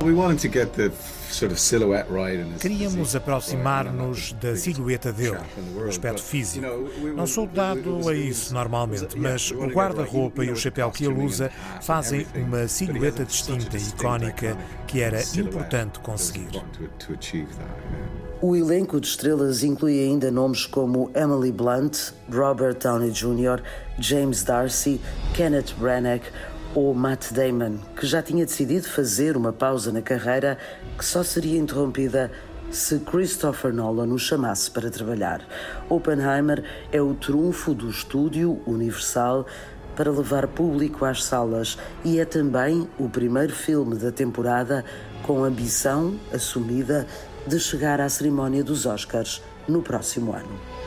We 0.02 0.16
wanted 0.16 0.40
to 0.40 0.48
get 0.48 0.74
the 0.74 0.92
sort 1.30 1.52
of 1.52 1.60
silhouette 1.60 2.10
right 2.10 2.40
and 2.40 2.60
Queríamos 2.60 3.16
aproximar-nos 3.16 4.34
da 4.34 4.56
silhueta 4.56 5.14
dele, 5.14 5.38
o 5.76 5.88
aspecto 5.88 6.24
físico. 6.24 6.66
Não 7.16 7.28
sou 7.28 7.46
dado 7.46 8.10
a 8.10 8.16
isso 8.16 8.52
normalmente, 8.52 9.16
mas 9.16 9.52
o 9.52 9.68
guarda-roupa 9.68 10.44
e 10.44 10.50
o 10.50 10.56
chapéu 10.56 10.90
que 10.90 11.06
ele 11.06 11.24
usa 11.24 11.52
fazem 11.84 12.26
uma 12.34 12.68
silhueta 12.68 13.24
distinta 13.24 13.78
e 13.78 13.90
icónica 13.90 14.58
que 14.88 15.02
era 15.02 15.22
importante 15.38 16.00
conseguir. 16.00 16.50
O 18.42 18.56
elenco 18.56 19.02
de 19.02 19.08
estrelas 19.08 19.66
inclui 19.66 20.00
ainda 20.00 20.32
nomes 20.32 20.66
como 20.66 21.12
Emily 21.14 21.52
Blunt, 21.52 22.14
Robert 22.32 22.76
Downey 22.76 23.12
Jr., 23.12 23.62
James 24.00 24.44
Darcy, 24.44 25.02
Kenneth 25.36 25.74
Branagh 25.78 26.22
ou 26.74 26.94
Matt 26.94 27.34
Damon, 27.34 27.80
que 27.98 28.08
já 28.08 28.22
tinha 28.22 28.46
decidido 28.46 28.88
fazer 28.88 29.36
uma 29.36 29.52
pausa 29.52 29.92
na 29.92 30.02
carreira 30.02 30.58
que 30.98 31.04
só 31.04 31.22
seria 31.22 31.60
interrompida 31.60 32.32
se 32.72 33.00
Christopher 33.00 33.74
Nolan 33.74 34.08
o 34.08 34.18
chamasse 34.18 34.72
para 34.72 34.90
trabalhar. 34.90 35.42
Oppenheimer 35.90 36.64
é 36.94 37.02
o 37.02 37.14
trunfo 37.16 37.74
do 37.74 37.90
estúdio 37.90 38.62
Universal 38.66 39.46
para 39.98 40.12
levar 40.12 40.48
público 40.48 41.04
às 41.04 41.26
salas 41.26 41.78
e 42.06 42.20
é 42.20 42.24
também 42.24 42.88
o 42.98 43.10
primeiro 43.10 43.52
filme 43.52 43.98
da 43.98 44.14
temporada 44.14 44.86
com 45.24 45.44
ambição 45.44 46.18
assumida 46.34 47.06
de 47.48 47.60
chegar 47.60 48.02
à 48.02 48.10
cerimónia 48.10 48.64
dos 48.64 48.86
Oscars 48.86 49.42
no 49.68 49.82
próximo 49.82 50.34
ano. 50.34 50.79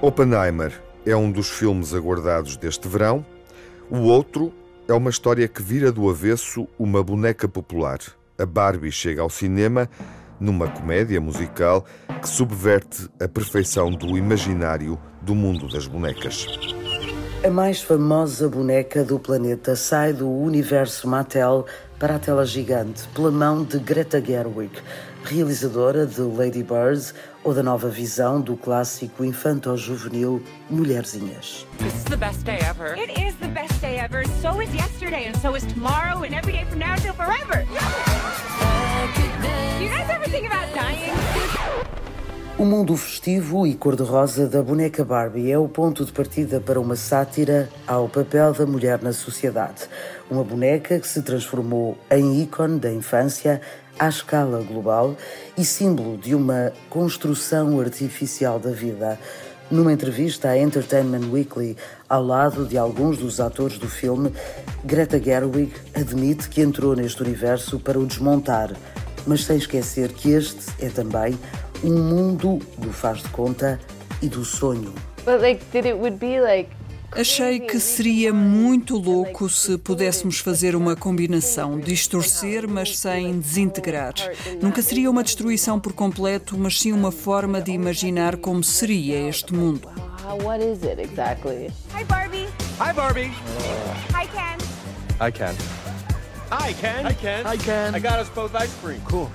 Oppenheimer 0.00 0.80
é 1.04 1.16
um 1.16 1.28
dos 1.28 1.50
filmes 1.50 1.92
aguardados 1.92 2.56
deste 2.56 2.86
verão. 2.86 3.26
O 3.90 4.02
outro 4.02 4.54
é 4.86 4.92
uma 4.92 5.10
história 5.10 5.48
que 5.48 5.60
vira 5.60 5.90
do 5.90 6.08
avesso 6.08 6.68
uma 6.78 7.02
boneca 7.02 7.48
popular. 7.48 7.98
A 8.38 8.46
Barbie 8.46 8.92
chega 8.92 9.22
ao 9.22 9.28
cinema 9.28 9.90
numa 10.38 10.68
comédia 10.68 11.20
musical 11.20 11.84
que 12.22 12.28
subverte 12.28 13.08
a 13.20 13.26
perfeição 13.26 13.90
do 13.90 14.16
imaginário 14.16 14.96
do 15.20 15.34
mundo 15.34 15.66
das 15.66 15.88
bonecas. 15.88 16.46
A 17.44 17.50
mais 17.50 17.82
famosa 17.82 18.48
boneca 18.48 19.02
do 19.02 19.18
planeta 19.18 19.74
sai 19.74 20.12
do 20.12 20.30
universo 20.30 21.08
Mattel 21.08 21.66
para 21.98 22.14
a 22.14 22.18
tela 22.20 22.46
gigante 22.46 23.08
pela 23.08 23.32
mão 23.32 23.64
de 23.64 23.78
Greta 23.80 24.24
Gerwig, 24.24 24.72
realizadora 25.24 26.06
de 26.06 26.20
Lady 26.20 26.62
Bird 26.62 27.12
ou 27.48 27.54
da 27.54 27.62
nova 27.62 27.88
visão 27.88 28.42
do 28.42 28.58
clássico 28.58 29.24
infanto-juvenil 29.24 30.42
Mulherzinhas. 30.68 31.66
This 31.78 31.94
is 31.94 32.04
the 32.04 32.16
best 32.16 32.44
day 32.44 32.58
ever. 32.60 32.94
It 32.94 33.10
is 33.18 33.34
the 33.36 33.48
best 33.48 33.80
day 33.80 33.98
ever. 33.98 34.22
So 34.42 34.60
is 34.60 34.72
yesterday, 34.74 35.28
and 35.28 35.36
so 35.38 35.56
is 35.56 35.64
tomorrow, 35.64 36.24
and 36.24 36.34
every 36.34 36.52
day 36.52 36.66
from 36.68 36.78
now 36.78 36.92
until 36.92 37.14
forever. 37.14 37.64
Do 39.78 39.84
you 39.84 39.88
guys 39.88 40.10
ever 40.10 40.24
think 40.24 40.46
about 40.46 40.74
dying? 40.74 41.87
O 42.58 42.64
mundo 42.64 42.96
festivo 42.96 43.68
e 43.68 43.74
cor-de-rosa 43.76 44.48
da 44.48 44.60
boneca 44.60 45.04
Barbie 45.04 45.52
é 45.52 45.56
o 45.56 45.68
ponto 45.68 46.04
de 46.04 46.10
partida 46.10 46.60
para 46.60 46.80
uma 46.80 46.96
sátira 46.96 47.68
ao 47.86 48.08
papel 48.08 48.52
da 48.52 48.66
mulher 48.66 49.00
na 49.00 49.12
sociedade. 49.12 49.88
Uma 50.28 50.42
boneca 50.42 50.98
que 50.98 51.06
se 51.06 51.22
transformou 51.22 51.96
em 52.10 52.42
ícone 52.42 52.80
da 52.80 52.92
infância 52.92 53.60
à 53.96 54.08
escala 54.08 54.60
global 54.64 55.16
e 55.56 55.64
símbolo 55.64 56.18
de 56.18 56.34
uma 56.34 56.72
construção 56.90 57.78
artificial 57.78 58.58
da 58.58 58.72
vida. 58.72 59.20
Numa 59.70 59.92
entrevista 59.92 60.48
à 60.48 60.58
Entertainment 60.58 61.30
Weekly, 61.30 61.76
ao 62.08 62.24
lado 62.24 62.66
de 62.66 62.76
alguns 62.76 63.18
dos 63.18 63.38
atores 63.38 63.78
do 63.78 63.88
filme, 63.88 64.32
Greta 64.84 65.22
Gerwig 65.22 65.72
admite 65.94 66.48
que 66.48 66.60
entrou 66.60 66.96
neste 66.96 67.22
universo 67.22 67.78
para 67.78 68.00
o 68.00 68.04
desmontar, 68.04 68.72
mas 69.24 69.44
sem 69.44 69.58
esquecer 69.58 70.08
que 70.08 70.30
este 70.30 70.72
é 70.84 70.88
também 70.88 71.38
um 71.82 72.02
mundo 72.02 72.58
do 72.78 72.92
faz 72.92 73.22
de 73.22 73.28
conta 73.28 73.80
e 74.22 74.28
do 74.28 74.44
sonho. 74.44 74.92
But 75.24 75.40
like, 75.40 75.64
did 75.72 75.86
it 75.86 75.96
would 75.96 76.18
be 76.18 76.40
like 76.40 76.70
Achei 77.12 77.58
que 77.58 77.80
seria 77.80 78.34
muito 78.34 78.96
louco 78.96 79.48
se 79.48 79.78
pudéssemos 79.78 80.40
fazer 80.40 80.76
uma 80.76 80.94
combinação, 80.94 81.80
distorcer, 81.80 82.68
mas 82.68 82.98
sem 82.98 83.40
desintegrar. 83.40 84.12
Nunca 84.60 84.82
seria 84.82 85.10
uma 85.10 85.24
destruição 85.24 85.80
por 85.80 85.94
completo, 85.94 86.56
mas 86.58 86.78
sim 86.78 86.92
uma 86.92 87.10
forma 87.10 87.62
de 87.62 87.72
imaginar 87.72 88.36
como 88.36 88.62
seria 88.62 89.26
este 89.26 89.54
mundo. 89.54 89.88
what 90.44 90.62
is 90.62 90.82
it 90.82 91.00
exactly? 91.00 91.70
Hi, 91.94 92.04
Barbie. 92.04 92.48
Hi, 92.78 92.92
Barbie. 92.92 93.32
Hi, 94.12 94.26
Ken. 94.26 94.58
Hi, 95.18 95.30
Ken. 95.30 95.54
Hi, 96.50 96.72
Ken. 96.74 97.04
Hi, 97.04 97.14
Ken. 97.14 97.44
Hi, 97.44 97.56
Ken. 97.56 97.94
I 97.94 97.98
got 97.98 98.18
us 98.20 98.28
both 98.30 98.54
ice 98.54 98.74
cream. 98.82 99.00
Cool. 99.06 99.30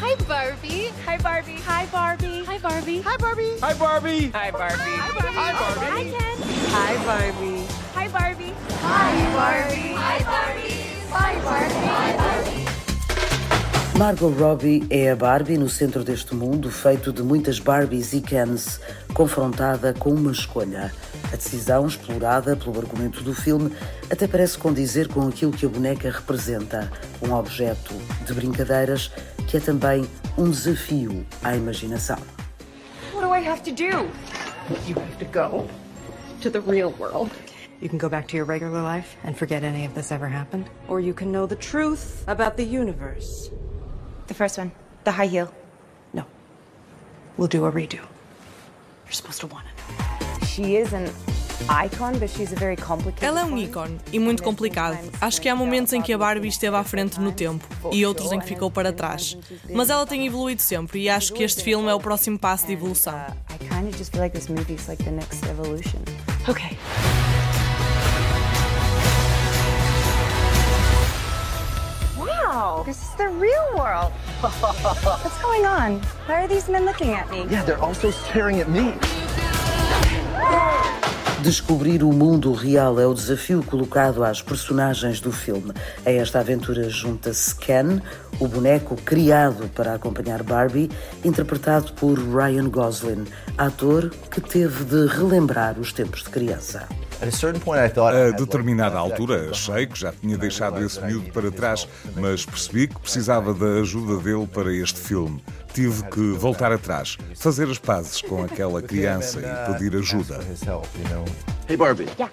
Hi, 0.00 0.14
Barbie. 0.28 0.92
Hi, 1.06 1.18
Barbie. 1.18 1.58
Hi, 1.66 1.86
Barbie. 1.86 2.44
Hi, 2.46 2.58
Barbie. 2.58 3.02
Hi, 3.02 3.16
Barbie. 3.16 3.50
Hi, 3.60 3.74
Barbie. 3.74 4.30
Hi, 4.30 4.50
Barbie. 4.52 4.92
Hi, 4.94 5.10
Barbie. 5.12 5.34
Hi, 5.34 5.52
Barbie. 5.52 5.90
Hi, 5.90 6.04
Ken. 6.14 6.38
Hi, 6.74 6.94
Barbie. 7.04 7.66
Hi, 7.94 8.08
Barbie. 8.08 8.54
Hi, 8.80 9.10
Barbie. 9.34 9.94
Hi, 9.98 10.18
Barbie. 10.22 10.78
Hi, 11.10 11.34
Barbie. 11.42 11.88
Hi, 11.98 12.16
Barbie. 12.16 13.98
Margot 13.98 14.28
Robbie 14.28 14.86
é 14.88 15.10
a 15.10 15.16
Barbie 15.16 15.58
no 15.58 15.68
centro 15.68 16.04
deste 16.04 16.32
mundo, 16.32 16.70
feito 16.70 17.12
de 17.12 17.20
muitas 17.24 17.58
Barbies 17.58 18.12
e 18.12 18.20
Kens, 18.20 18.80
confrontada 19.12 19.92
com 19.92 20.10
uma 20.10 20.30
escolha. 20.30 20.92
A 21.32 21.34
decisão, 21.36 21.88
explorada 21.88 22.54
pelo 22.54 22.78
argumento 22.78 23.24
do 23.24 23.34
filme, 23.34 23.72
até 24.08 24.28
parece 24.28 24.56
condizer 24.56 25.08
com 25.08 25.26
aquilo 25.26 25.50
que 25.50 25.66
a 25.66 25.68
boneca 25.68 26.08
representa: 26.08 26.88
um 27.20 27.32
objeto 27.32 27.92
de 28.24 28.32
brincadeiras 28.32 29.10
que 29.48 29.56
é 29.56 29.60
também 29.60 30.06
um 30.36 30.50
desafio 30.50 31.26
à 31.42 31.56
imaginação. 31.56 32.18
What 33.14 33.26
do 33.26 33.34
I 33.34 33.40
have 33.40 33.62
to 33.62 33.72
do? 33.72 34.08
You 34.86 34.94
have 34.96 35.18
to 35.18 35.24
go 35.24 35.66
to 36.42 36.50
the 36.50 36.60
real 36.60 36.94
world. 36.98 37.30
You 37.80 37.88
can 37.88 37.98
go 37.98 38.08
back 38.08 38.28
to 38.28 38.36
your 38.36 38.44
regular 38.44 38.82
life 38.82 39.16
and 39.24 39.34
forget 39.34 39.64
any 39.64 39.86
of 39.86 39.94
this 39.94 40.12
ever 40.12 40.28
happened, 40.28 40.66
or 40.86 41.00
you 41.00 41.14
can 41.14 41.32
know 41.32 41.46
the 41.46 41.56
truth 41.56 42.24
about 42.26 42.56
the 42.56 42.64
universe. 42.64 43.50
The 44.26 44.34
first 44.34 44.58
one, 44.58 44.70
the 45.04 45.12
high 45.12 45.28
heel. 45.28 45.50
No. 46.12 46.24
We'll 47.38 47.48
do 47.48 47.64
a 47.64 47.72
redo. 47.72 48.00
You're 49.06 49.12
supposed 49.12 49.40
to 49.40 49.46
want 49.46 49.64
it. 49.66 50.46
She 50.46 50.76
is 50.76 50.92
an 51.60 51.84
icon, 51.84 52.18
but 52.18 52.28
she's 52.30 52.52
a 52.52 52.56
very 52.56 52.76
complicated 52.76 53.24
Ela 53.24 53.40
é 53.40 53.44
um 53.44 53.56
ícone 53.56 53.98
e 54.12 54.18
muito 54.18 54.42
complicado. 54.42 54.98
Acho 55.20 55.40
que 55.40 55.48
há 55.48 55.54
momentos 55.56 55.92
em 55.92 56.02
que 56.02 56.12
a 56.12 56.18
Barbie 56.18 56.48
esteve 56.48 56.76
à 56.76 56.84
frente 56.84 57.20
no 57.20 57.32
tempo 57.32 57.66
e 57.92 58.04
outros 58.06 58.32
em 58.32 58.38
que 58.38 58.46
ficou 58.46 58.70
para 58.70 58.92
trás. 58.92 59.36
Mas 59.72 59.90
ela 59.90 60.06
tem 60.06 60.26
evoluído 60.26 60.62
sempre 60.62 61.00
e 61.00 61.08
acho 61.08 61.32
que 61.32 61.42
este 61.42 61.62
filme 61.62 61.88
é 61.88 61.94
o 61.94 62.00
próximo 62.00 62.38
passo 62.38 62.66
de 62.66 62.72
evolução. 62.72 63.14
I 63.50 63.58
kind 63.58 63.88
of 63.88 63.96
just 63.96 64.12
feel 64.12 64.22
like 64.22 64.34
this 64.34 64.48
movie's 64.48 64.86
like 64.88 65.02
the 65.02 65.10
next 65.10 65.44
evolution. 65.46 66.00
Okay. 66.48 66.76
Wow, 72.16 72.82
this 72.84 73.02
is 73.02 73.14
the 73.16 73.28
real 73.28 73.66
world. 73.76 74.12
What's 74.40 75.42
going 75.42 75.66
on? 75.66 76.00
Why 76.26 76.44
are 76.44 76.48
these 76.48 76.68
men 76.68 76.84
looking 76.84 77.10
at 77.12 77.30
me? 77.30 77.46
Yeah, 77.50 77.62
they're 77.64 77.82
also 77.82 78.10
staring 78.10 78.60
at 78.60 78.68
me. 78.68 78.94
Descobrir 81.42 82.02
o 82.02 82.12
mundo 82.12 82.52
real 82.52 82.98
é 82.98 83.06
o 83.06 83.14
desafio 83.14 83.62
colocado 83.62 84.24
às 84.24 84.42
personagens 84.42 85.20
do 85.20 85.30
filme. 85.30 85.72
A 86.04 86.10
esta 86.10 86.40
aventura 86.40 86.90
junta-se 86.90 87.54
Ken, 87.54 88.00
o 88.40 88.48
boneco 88.48 88.96
criado 88.96 89.68
para 89.68 89.94
acompanhar 89.94 90.42
Barbie, 90.42 90.90
interpretado 91.24 91.92
por 91.92 92.18
Ryan 92.18 92.68
Gosling, 92.68 93.24
ator 93.56 94.10
que 94.30 94.40
teve 94.40 94.84
de 94.84 95.06
relembrar 95.06 95.78
os 95.78 95.92
tempos 95.92 96.24
de 96.24 96.30
criança. 96.30 96.88
A 97.20 98.36
determinada 98.36 98.98
altura 98.98 99.50
achei 99.50 99.86
que 99.86 99.98
já 99.98 100.12
tinha 100.12 100.36
deixado 100.38 100.84
esse 100.84 101.00
miúdo 101.00 101.32
para 101.32 101.50
trás, 101.50 101.88
mas 102.16 102.44
percebi 102.44 102.88
que 102.88 102.98
precisava 102.98 103.52
da 103.52 103.80
ajuda 103.80 104.22
dele 104.22 104.46
para 104.46 104.72
este 104.72 104.98
filme. 105.00 105.42
tive 105.78 106.02
que 106.10 106.32
voltar 106.32 106.72
atrás, 106.72 107.16
fazer 107.36 107.68
as 107.68 107.78
pazes 107.78 108.20
com 108.20 108.42
aquela 108.42 108.82
criança 108.82 109.38
e 109.40 109.72
pedir 109.72 109.96
ajuda. 109.96 110.40
Hey 111.68 111.76
Barbie. 111.76 112.08
Yeah. 112.18 112.32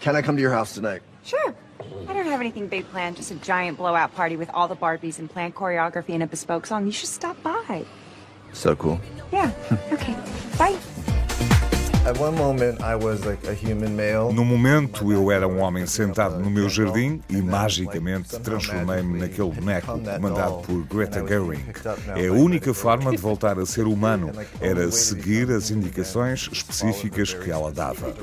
Can 0.00 0.16
I 0.16 0.22
come 0.22 0.36
to 0.36 0.42
your 0.42 0.52
house 0.52 0.74
tonight? 0.74 1.02
Sure. 1.24 1.54
I 2.08 2.12
don't 2.12 2.26
have 2.26 2.40
anything 2.40 2.68
big 2.68 2.84
planned, 2.92 3.16
just 3.16 3.32
a 3.32 3.34
giant 3.36 3.78
blowout 3.78 4.14
party 4.14 4.36
with 4.36 4.48
all 4.54 4.68
the 4.68 4.76
Barbies 4.76 5.18
and 5.18 5.28
planned 5.28 5.54
choreography 5.54 6.14
and 6.14 6.22
a 6.22 6.26
bespoke 6.26 6.66
song. 6.66 6.86
You 6.86 6.92
should 6.92 7.08
stop 7.08 7.42
by. 7.42 7.84
So 8.52 8.76
cool. 8.76 9.00
Yeah. 9.32 9.50
Okay. 9.90 10.14
Bye. 10.56 10.78
No 14.30 14.44
momento, 14.44 15.10
eu 15.10 15.32
era 15.32 15.48
um 15.48 15.60
homem 15.60 15.86
sentado 15.86 16.38
no 16.38 16.50
meu 16.50 16.68
jardim 16.68 17.18
e 17.30 17.36
magicamente 17.40 18.38
transformei-me 18.40 19.20
naquele 19.20 19.50
boneco 19.50 19.98
comandado 19.98 20.56
por 20.58 20.84
Greta 20.84 21.26
Gerwig. 21.26 21.64
É 22.14 22.26
a 22.26 22.32
única 22.32 22.74
forma 22.74 23.10
de 23.10 23.16
voltar 23.16 23.58
a 23.58 23.64
ser 23.64 23.86
humano, 23.86 24.32
era 24.60 24.90
seguir 24.90 25.50
as 25.50 25.70
indicações 25.70 26.46
específicas 26.52 27.32
que 27.32 27.50
ela 27.50 27.72
dava. 27.72 28.14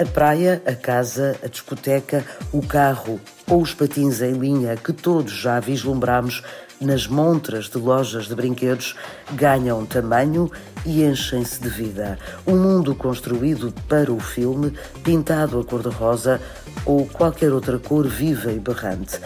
A 0.00 0.06
praia, 0.06 0.62
a 0.64 0.74
casa, 0.74 1.36
a 1.42 1.48
discoteca, 1.48 2.24
o 2.52 2.64
carro 2.64 3.18
ou 3.48 3.60
os 3.60 3.74
patins 3.74 4.20
em 4.22 4.34
linha 4.34 4.76
que 4.76 4.92
todos 4.92 5.32
já 5.32 5.58
vislumbramos 5.58 6.44
nas 6.80 7.06
montras 7.06 7.68
de 7.68 7.78
lojas 7.78 8.26
de 8.26 8.34
brinquedos 8.34 8.94
ganham 9.32 9.84
tamanho 9.84 10.50
e 10.84 11.04
enchem-se 11.04 11.60
de 11.60 11.68
vida. 11.68 12.18
Um 12.46 12.56
mundo 12.56 12.94
construído 12.94 13.72
para 13.88 14.12
o 14.12 14.20
filme, 14.20 14.72
pintado 15.02 15.60
a 15.60 15.64
cor-de-rosa 15.64 16.40
ou 16.84 17.06
qualquer 17.06 17.52
outra 17.52 17.78
cor 17.78 18.06
viva 18.06 18.52
e 18.52 18.58
berrante. 18.58 19.18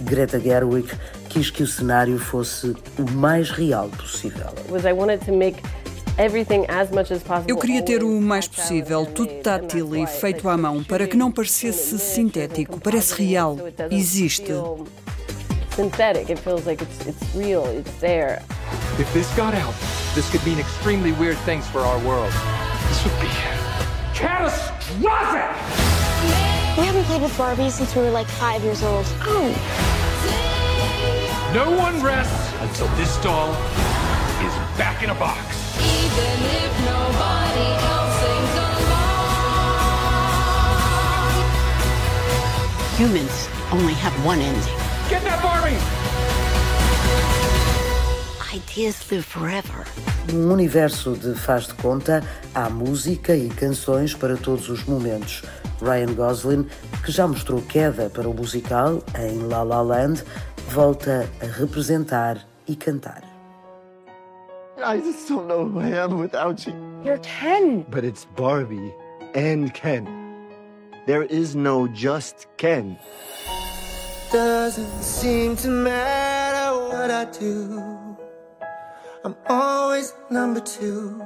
Greta 0.00 0.38
Gerwig 0.38 0.88
quis 1.28 1.50
que 1.50 1.62
o 1.62 1.66
cenário 1.66 2.18
fosse 2.18 2.74
o 2.98 3.10
mais 3.12 3.50
real 3.50 3.88
possível. 3.88 4.50
Eu 7.46 7.56
queria 7.56 7.82
ter 7.82 8.02
o 8.02 8.20
mais 8.20 8.48
possível, 8.48 9.06
tudo 9.06 9.34
tátil 9.42 9.96
e 9.96 10.06
feito 10.06 10.48
à 10.48 10.56
mão, 10.56 10.82
para 10.82 11.06
que 11.06 11.16
não 11.16 11.30
parecesse 11.30 11.98
sintético, 11.98 12.80
parece 12.80 13.14
real, 13.22 13.56
existe. 13.90 14.52
synthetic. 15.78 16.28
It 16.28 16.40
feels 16.40 16.66
like 16.66 16.82
it's 16.82 17.06
it's 17.06 17.34
real. 17.36 17.64
It's 17.66 17.94
there. 18.00 18.42
If 18.98 19.08
this 19.14 19.30
got 19.36 19.54
out, 19.54 19.74
this 20.18 20.30
could 20.32 20.44
mean 20.44 20.58
extremely 20.58 21.12
weird 21.12 21.38
things 21.46 21.64
for 21.68 21.78
our 21.78 21.96
world. 22.00 22.32
This 22.88 23.04
would 23.04 23.20
be 23.20 23.28
catastrophic. 24.14 25.54
We 26.76 26.84
haven't 26.84 27.04
played 27.04 27.22
with 27.22 27.38
Barbie 27.38 27.70
since 27.70 27.94
we 27.94 28.02
were 28.02 28.10
like 28.10 28.26
five 28.26 28.64
years 28.64 28.82
old. 28.82 29.06
Oh. 29.20 29.46
No 31.54 31.70
one 31.70 32.02
rests 32.02 32.52
until 32.60 32.88
this 32.96 33.16
doll 33.22 33.52
is 34.42 34.52
back 34.76 35.04
in 35.04 35.10
a 35.10 35.14
box. 35.14 35.38
Even 35.78 36.42
if 36.50 36.72
nobody 36.82 37.78
else 37.86 38.18
sings 38.18 38.54
along. 38.58 38.98
Humans 42.98 43.48
only 43.70 43.94
have 43.94 44.12
one 44.26 44.40
ending. 44.40 44.78
Get 45.08 45.22
that 45.22 45.40
Barbie! 45.44 45.97
Ideas 48.50 49.10
live 49.10 49.22
forever. 49.22 49.84
Num 50.32 50.50
universo 50.50 51.14
de 51.14 51.34
faz 51.34 51.66
de 51.66 51.74
conta, 51.74 52.22
há 52.54 52.70
música 52.70 53.36
e 53.36 53.46
canções 53.50 54.14
para 54.14 54.38
todos 54.38 54.70
os 54.70 54.84
momentos. 54.84 55.42
Ryan 55.82 56.14
Gosling, 56.14 56.66
que 57.04 57.12
já 57.12 57.28
mostrou 57.28 57.60
queda 57.60 58.08
para 58.08 58.26
o 58.26 58.32
musical 58.32 59.02
em 59.18 59.46
La 59.48 59.62
La 59.62 59.82
Land, 59.82 60.24
volta 60.70 61.28
a 61.42 61.44
representar 61.44 62.38
e 62.66 62.74
cantar. 62.74 63.22
I 64.78 64.98
just 64.98 65.28
don't 65.28 65.46
know 65.46 65.66
who 65.66 65.80
I 65.80 65.98
am 65.98 66.18
without 66.18 66.66
you. 66.66 66.74
You're 67.04 67.20
Ken. 67.20 67.84
But 67.90 68.04
it's 68.04 68.26
Barbie 68.34 68.94
and 69.34 69.74
Ken. 69.74 70.06
There 71.06 71.24
is 71.24 71.54
no 71.54 71.86
just 71.88 72.46
Ken. 72.56 72.96
Doesn't 74.32 75.02
seem 75.02 75.54
to 75.56 75.68
matter 75.68 76.78
what 76.88 77.10
I 77.10 77.26
do. 77.26 78.08
I'm 79.24 79.34
always 79.48 80.14
number 80.30 80.60
two. 80.60 81.20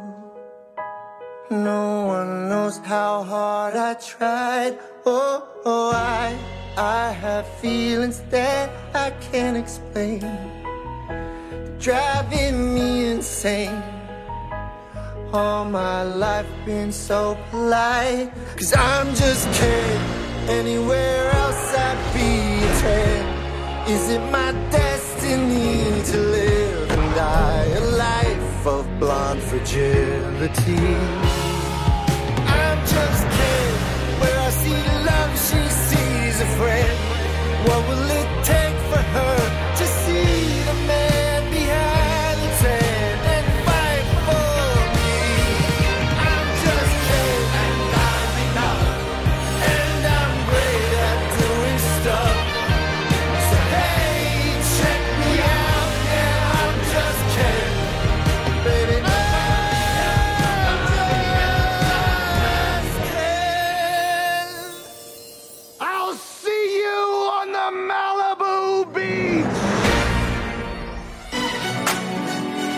No 1.50 2.06
one 2.06 2.48
knows 2.48 2.78
how 2.78 3.22
hard 3.22 3.76
I 3.76 3.92
tried. 3.94 4.78
Oh, 5.04 5.46
oh, 5.66 5.92
I, 5.92 6.34
I 6.78 7.12
have 7.12 7.46
feelings 7.60 8.20
that 8.30 8.70
I 8.94 9.10
can't 9.30 9.58
explain. 9.58 10.20
Driving 11.78 12.74
me 12.74 13.10
insane. 13.10 13.82
All 15.34 15.66
my 15.66 16.02
life 16.02 16.46
been 16.64 16.92
so 16.92 17.36
polite. 17.50 18.32
Cause 18.56 18.74
I'm 18.74 19.14
just 19.14 19.52
kidding. 19.52 20.02
Anywhere 20.48 21.30
else 21.32 21.74
I'd 21.74 22.00
be 22.14 22.64
a 22.64 22.72
10. 23.86 23.92
Is 23.94 24.10
it 24.10 24.22
my 24.30 24.52
destiny 24.70 26.02
to 26.10 26.16
live 26.18 26.41
die 27.22 27.68
a 27.82 27.84
life 28.06 28.66
of 28.74 28.84
blonde 29.00 29.42
fragility? 29.48 30.86
I'm 32.60 32.80
just 32.94 33.22
kidding. 33.36 33.80
Where 34.20 34.38
I 34.48 34.50
see 34.62 34.80
love, 35.10 35.32
she 35.46 35.62
sees 35.88 36.36
a 36.46 36.48
friend. 36.58 36.94
What 37.66 37.80
will 37.88 38.01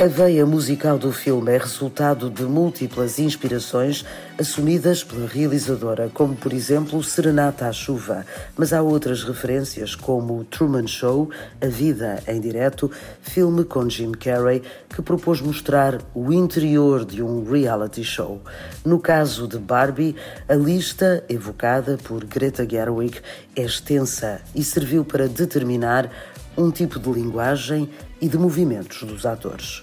A 0.05 0.07
veia 0.07 0.45
musical 0.45 0.99
do 0.99 1.11
filme 1.11 1.51
é 1.51 1.57
resultado 1.57 2.29
de 2.29 2.43
múltiplas 2.43 3.19
inspirações 3.19 4.05
assumidas 4.39 5.03
pela 5.03 5.27
realizadora, 5.27 6.11
como 6.13 6.37
por 6.37 6.53
exemplo 6.53 7.03
Serenata 7.03 7.67
à 7.67 7.73
Chuva, 7.73 8.27
mas 8.55 8.75
há 8.75 8.83
outras 8.83 9.25
referências 9.25 9.95
como 9.95 10.45
Truman 10.45 10.87
Show, 10.87 11.31
A 11.59 11.69
Vida 11.69 12.23
em 12.29 12.39
Direto, 12.39 12.91
filme 13.23 13.65
com 13.65 13.89
Jim 13.89 14.13
Carrey, 14.13 14.63
que 14.91 15.01
propôs 15.01 15.41
mostrar 15.41 15.99
o 16.15 16.31
interior 16.31 17.07
de 17.07 17.23
um 17.23 17.43
reality 17.43 18.05
show. 18.05 18.43
No 18.85 19.01
caso 19.01 19.49
de 19.49 19.57
Barbie, 19.57 20.17
a 20.47 20.55
lista 20.55 21.25
evocada 21.31 21.97
por 22.05 22.27
Greta 22.27 22.69
Gerwig 22.71 23.23
é 23.57 23.63
extensa 23.63 24.43
e 24.55 24.63
serviu 24.63 25.03
para 25.03 25.27
determinar 25.27 26.11
um 26.59 26.71
tipo 26.71 27.01
de 27.01 27.11
linguagem 27.11 27.89
e 28.21 28.29
de 28.29 28.37
movimentos 28.37 29.03
dos 29.03 29.25
atores. 29.25 29.83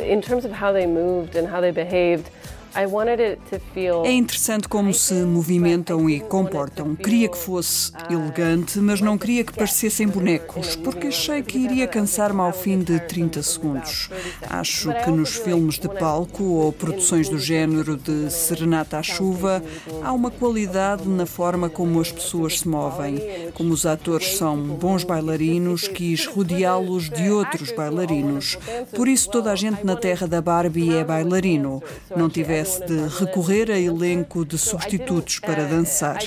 In 0.00 0.22
terms 0.22 0.44
of 0.44 0.52
how 0.52 0.72
they 0.72 0.86
moved 0.86 1.36
and 1.36 1.48
how 1.48 1.60
they 1.60 1.70
behaved, 1.70 2.30
I 2.74 2.86
wanted 2.86 3.20
it 3.20 3.40
to 3.50 3.60
feel 3.72 4.04
É 4.04 4.12
interessante 4.12 4.68
como 4.68 4.92
se 4.92 5.14
movimentam 5.14 6.08
e 6.08 6.20
comportam. 6.20 6.94
Queria 6.94 7.28
que 7.28 7.36
fosse 7.36 7.92
elegante, 8.10 8.78
mas 8.78 9.00
não 9.00 9.16
queria 9.16 9.44
que 9.44 9.52
parecessem 9.52 10.06
bonecos, 10.06 10.76
porque 10.76 11.08
achei 11.08 11.42
que 11.42 11.58
iria 11.58 11.86
cansar-me 11.86 12.40
ao 12.40 12.52
fim 12.52 12.78
de 12.78 12.98
30 13.00 13.42
segundos. 13.42 14.10
Acho 14.48 14.92
que 15.04 15.10
nos 15.10 15.36
filmes 15.36 15.78
de 15.78 15.88
palco 15.88 16.42
ou 16.44 16.72
produções 16.72 17.28
do 17.28 17.38
género 17.38 17.96
de 17.96 18.30
Serenata 18.30 18.98
à 18.98 19.02
Chuva, 19.02 19.62
há 20.02 20.12
uma 20.12 20.30
qualidade 20.30 21.08
na 21.08 21.26
forma 21.26 21.68
como 21.68 22.00
as 22.00 22.12
pessoas 22.12 22.60
se 22.60 22.68
movem. 22.68 23.18
Como 23.54 23.72
os 23.72 23.86
atores 23.86 24.36
são 24.36 24.56
bons 24.56 25.04
bailarinos, 25.04 25.88
quis 25.88 26.26
rodeá-los 26.26 27.08
de 27.10 27.30
outros 27.30 27.72
bailarinos. 27.72 28.58
Por 28.94 29.08
isso, 29.08 29.30
toda 29.30 29.52
a 29.52 29.56
gente 29.56 29.84
na 29.84 29.96
terra 29.96 30.26
da 30.26 30.40
Barbie 30.40 30.94
é 30.94 31.04
bailarino. 31.04 31.82
Não 32.16 32.28
de 32.64 33.06
recorrer 33.18 33.70
a 33.70 33.78
elenco 33.78 34.44
de 34.44 34.58
substitutos 34.58 35.38
para 35.38 35.64
dançar. 35.64 36.18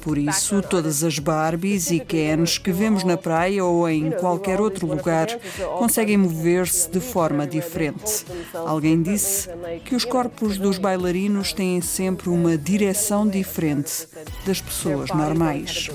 Por 0.00 0.18
isso, 0.18 0.62
todas 0.62 1.04
as 1.04 1.18
Barbies 1.18 1.90
e 1.90 2.00
Kens 2.00 2.58
que 2.58 2.72
vemos 2.72 3.04
na 3.04 3.16
praia 3.16 3.64
ou 3.64 3.88
em 3.88 4.10
qualquer 4.12 4.60
outro 4.60 4.86
lugar 4.86 5.28
conseguem 5.78 6.16
mover-se 6.16 6.90
de 6.90 7.00
forma 7.00 7.46
diferente. 7.46 8.24
Alguém 8.54 9.02
disse 9.02 9.48
que 9.84 9.94
os 9.94 10.04
corpos 10.04 10.58
dos 10.58 10.78
bailarinos 10.78 11.52
têm 11.52 11.80
sempre 11.80 12.28
uma 12.28 12.56
direção 12.56 13.26
diferente 13.26 14.08
das 14.44 14.60
pessoas 14.60 15.10
normais. 15.10 15.90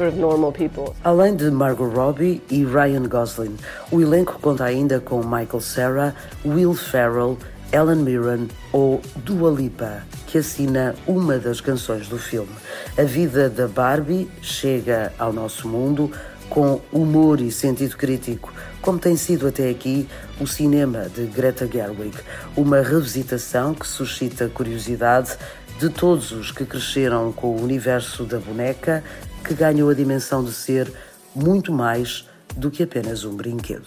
And 0.00 0.12
that's 0.12 0.40
different 0.50 0.74
than 0.74 0.94
Além 1.04 1.36
de 1.36 1.50
Margot 1.50 1.88
Robbie 1.88 2.42
e 2.50 2.64
Ryan 2.64 3.04
Gosling, 3.08 3.56
o 3.90 4.00
elenco 4.00 4.38
conta 4.40 4.64
ainda 4.64 5.00
com 5.00 5.22
Michael 5.22 5.60
Cera, 5.60 6.14
Will 6.44 6.74
Ferrell, 6.74 7.38
Ellen 7.72 8.02
Mirren 8.02 8.48
ou 8.72 9.00
Dua 9.16 9.50
Lipa, 9.50 10.02
que 10.26 10.38
assina 10.38 10.94
uma 11.06 11.38
das 11.38 11.60
canções 11.60 12.08
do 12.08 12.18
filme. 12.18 12.50
A 12.98 13.02
vida 13.02 13.48
da 13.48 13.68
Barbie 13.68 14.28
chega 14.42 15.12
ao 15.18 15.32
nosso 15.32 15.68
mundo 15.68 16.10
com 16.48 16.80
humor 16.92 17.40
e 17.40 17.52
sentido 17.52 17.96
crítico, 17.96 18.52
como 18.82 18.98
tem 18.98 19.16
sido 19.16 19.46
até 19.46 19.70
aqui 19.70 20.08
o 20.40 20.46
cinema 20.46 21.08
de 21.08 21.26
Greta 21.26 21.66
Gerwig, 21.66 22.16
uma 22.56 22.82
revisitação 22.82 23.72
que 23.72 23.86
suscita 23.86 24.48
curiosidade 24.48 25.36
de 25.78 25.88
todos 25.88 26.32
os 26.32 26.50
que 26.50 26.66
cresceram 26.66 27.32
com 27.32 27.56
o 27.56 27.62
universo 27.62 28.24
da 28.24 28.38
boneca, 28.38 29.02
que 29.44 29.54
ganhou 29.54 29.90
a 29.90 29.94
dimensão 29.94 30.44
de 30.44 30.52
ser 30.52 30.92
muito 31.34 31.72
mais 31.72 32.28
do 32.56 32.70
que 32.70 32.82
apenas 32.82 33.24
um 33.24 33.34
brinquedo. 33.36 33.86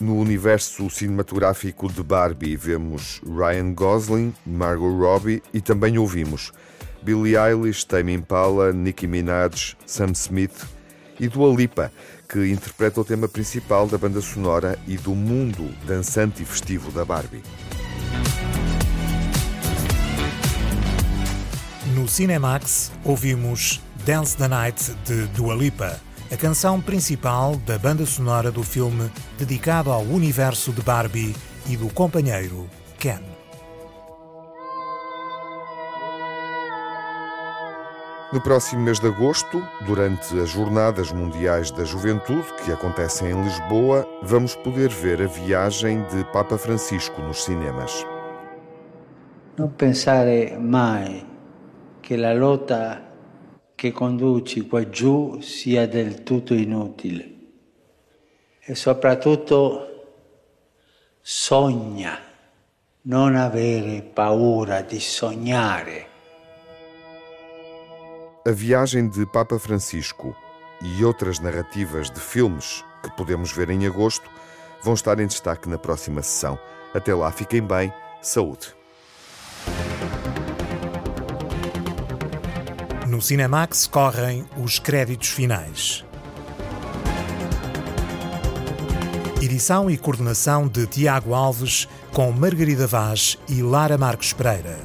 No 0.00 0.16
universo 0.16 0.88
cinematográfico 0.88 1.92
de 1.92 2.02
Barbie 2.02 2.56
vemos 2.56 3.20
Ryan 3.26 3.72
Gosling, 3.72 4.34
Margot 4.46 4.96
Robbie 4.96 5.42
e 5.52 5.60
também 5.60 5.98
ouvimos 5.98 6.52
Billie 7.02 7.36
Eilish, 7.36 7.84
Tame 7.84 8.12
Impala, 8.12 8.72
Nicki 8.72 9.06
Minaj, 9.06 9.76
Sam 9.84 10.12
Smith 10.12 10.66
e 11.18 11.26
Dua 11.26 11.52
Lipa, 11.54 11.92
que 12.28 12.50
interpreta 12.50 13.00
o 13.00 13.04
tema 13.04 13.28
principal 13.28 13.88
da 13.88 13.98
banda 13.98 14.20
sonora 14.20 14.78
e 14.86 14.96
do 14.96 15.14
mundo 15.14 15.74
dançante 15.84 16.42
e 16.42 16.46
festivo 16.46 16.92
da 16.92 17.04
Barbie. 17.04 17.42
No 21.94 22.06
Cinemax 22.06 22.92
ouvimos 23.02 23.80
Dance 24.08 24.38
the 24.38 24.48
Night 24.48 24.90
de 25.04 25.26
Dua 25.36 25.54
Lipa 25.54 26.00
a 26.32 26.36
canção 26.38 26.80
principal 26.80 27.56
da 27.56 27.76
banda 27.76 28.06
sonora 28.06 28.50
do 28.50 28.62
filme 28.62 29.10
dedicado 29.36 29.92
ao 29.92 30.00
universo 30.00 30.72
de 30.72 30.80
Barbie 30.80 31.36
e 31.68 31.76
do 31.76 31.92
companheiro 31.92 32.70
Ken. 32.98 33.20
No 38.32 38.40
próximo 38.40 38.80
mês 38.80 38.98
de 38.98 39.08
agosto, 39.08 39.62
durante 39.84 40.40
as 40.40 40.48
Jornadas 40.48 41.12
Mundiais 41.12 41.70
da 41.70 41.84
Juventude, 41.84 42.46
que 42.64 42.72
acontecem 42.72 43.30
em 43.30 43.42
Lisboa, 43.42 44.08
vamos 44.22 44.56
poder 44.56 44.88
ver 44.88 45.20
a 45.20 45.26
viagem 45.26 46.02
de 46.04 46.24
Papa 46.32 46.56
Francisco 46.56 47.20
nos 47.20 47.44
cinemas. 47.44 48.06
Não 49.58 49.68
pensare 49.68 50.56
mai 50.58 51.26
que 52.00 52.14
a 52.14 52.32
lotta 52.32 53.07
che 53.78 53.92
conduci 53.92 54.66
qua 54.66 54.88
giù 54.90 55.40
sia 55.40 55.86
del 55.86 56.24
tutto 56.24 56.52
inutile 56.52 57.30
e 58.58 58.74
soprattutto 58.74 60.16
sogna, 61.20 62.18
non 63.02 63.36
avere 63.36 64.02
paura 64.02 64.80
di 64.80 64.98
sognare. 64.98 66.08
A 68.44 68.50
viagem 68.50 69.08
de 69.10 69.24
Papa 69.26 69.60
Francisco 69.60 70.34
e 70.82 71.04
outras 71.04 71.38
narrativas 71.38 72.10
de 72.10 72.18
filmes 72.18 72.84
que 73.00 73.12
podemos 73.12 73.52
ver 73.52 73.70
em 73.70 73.86
agosto 73.86 74.28
vão 74.82 74.94
estar 74.94 75.20
em 75.20 75.28
destaque 75.28 75.68
na 75.68 75.78
próxima 75.78 76.20
sessão. 76.20 76.58
Até 76.92 77.14
lá, 77.14 77.30
fiquem 77.30 77.62
bem, 77.62 77.92
saúde. 78.20 78.74
No 83.08 83.22
Cinemax 83.22 83.86
correm 83.86 84.44
os 84.62 84.78
créditos 84.78 85.30
finais. 85.30 86.04
Edição 89.40 89.90
e 89.90 89.96
coordenação 89.96 90.68
de 90.68 90.86
Tiago 90.86 91.32
Alves, 91.32 91.88
com 92.12 92.30
Margarida 92.30 92.86
Vaz 92.86 93.38
e 93.48 93.62
Lara 93.62 93.96
Marques 93.96 94.34
Pereira. 94.34 94.76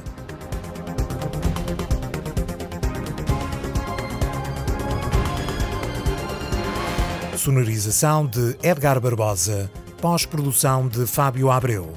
Sonorização 7.36 8.24
de 8.24 8.56
Edgar 8.62 8.98
Barbosa, 9.00 9.70
pós-produção 10.00 10.88
de 10.88 11.06
Fábio 11.06 11.50
Abreu. 11.50 11.92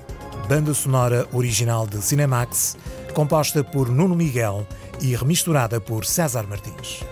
Banda 0.50 0.74
sonora 0.74 1.26
original 1.32 1.88
de 1.88 2.02
Cinemax, 2.02 2.76
composta 3.14 3.64
por 3.64 3.88
Nuno 3.88 4.14
Miguel 4.16 4.68
e 5.02 5.16
remisturada 5.16 5.80
por 5.80 6.06
César 6.06 6.46
Martins. 6.48 7.04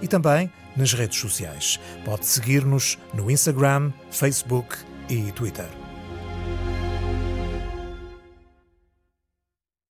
e 0.00 0.08
também 0.08 0.50
nas 0.76 0.92
redes 0.92 1.18
sociais. 1.18 1.80
Pode 2.04 2.26
seguir-nos 2.26 2.98
no 3.14 3.30
Instagram, 3.30 3.92
Facebook 4.10 4.76
e 5.08 5.32
Twitter. 5.32 5.85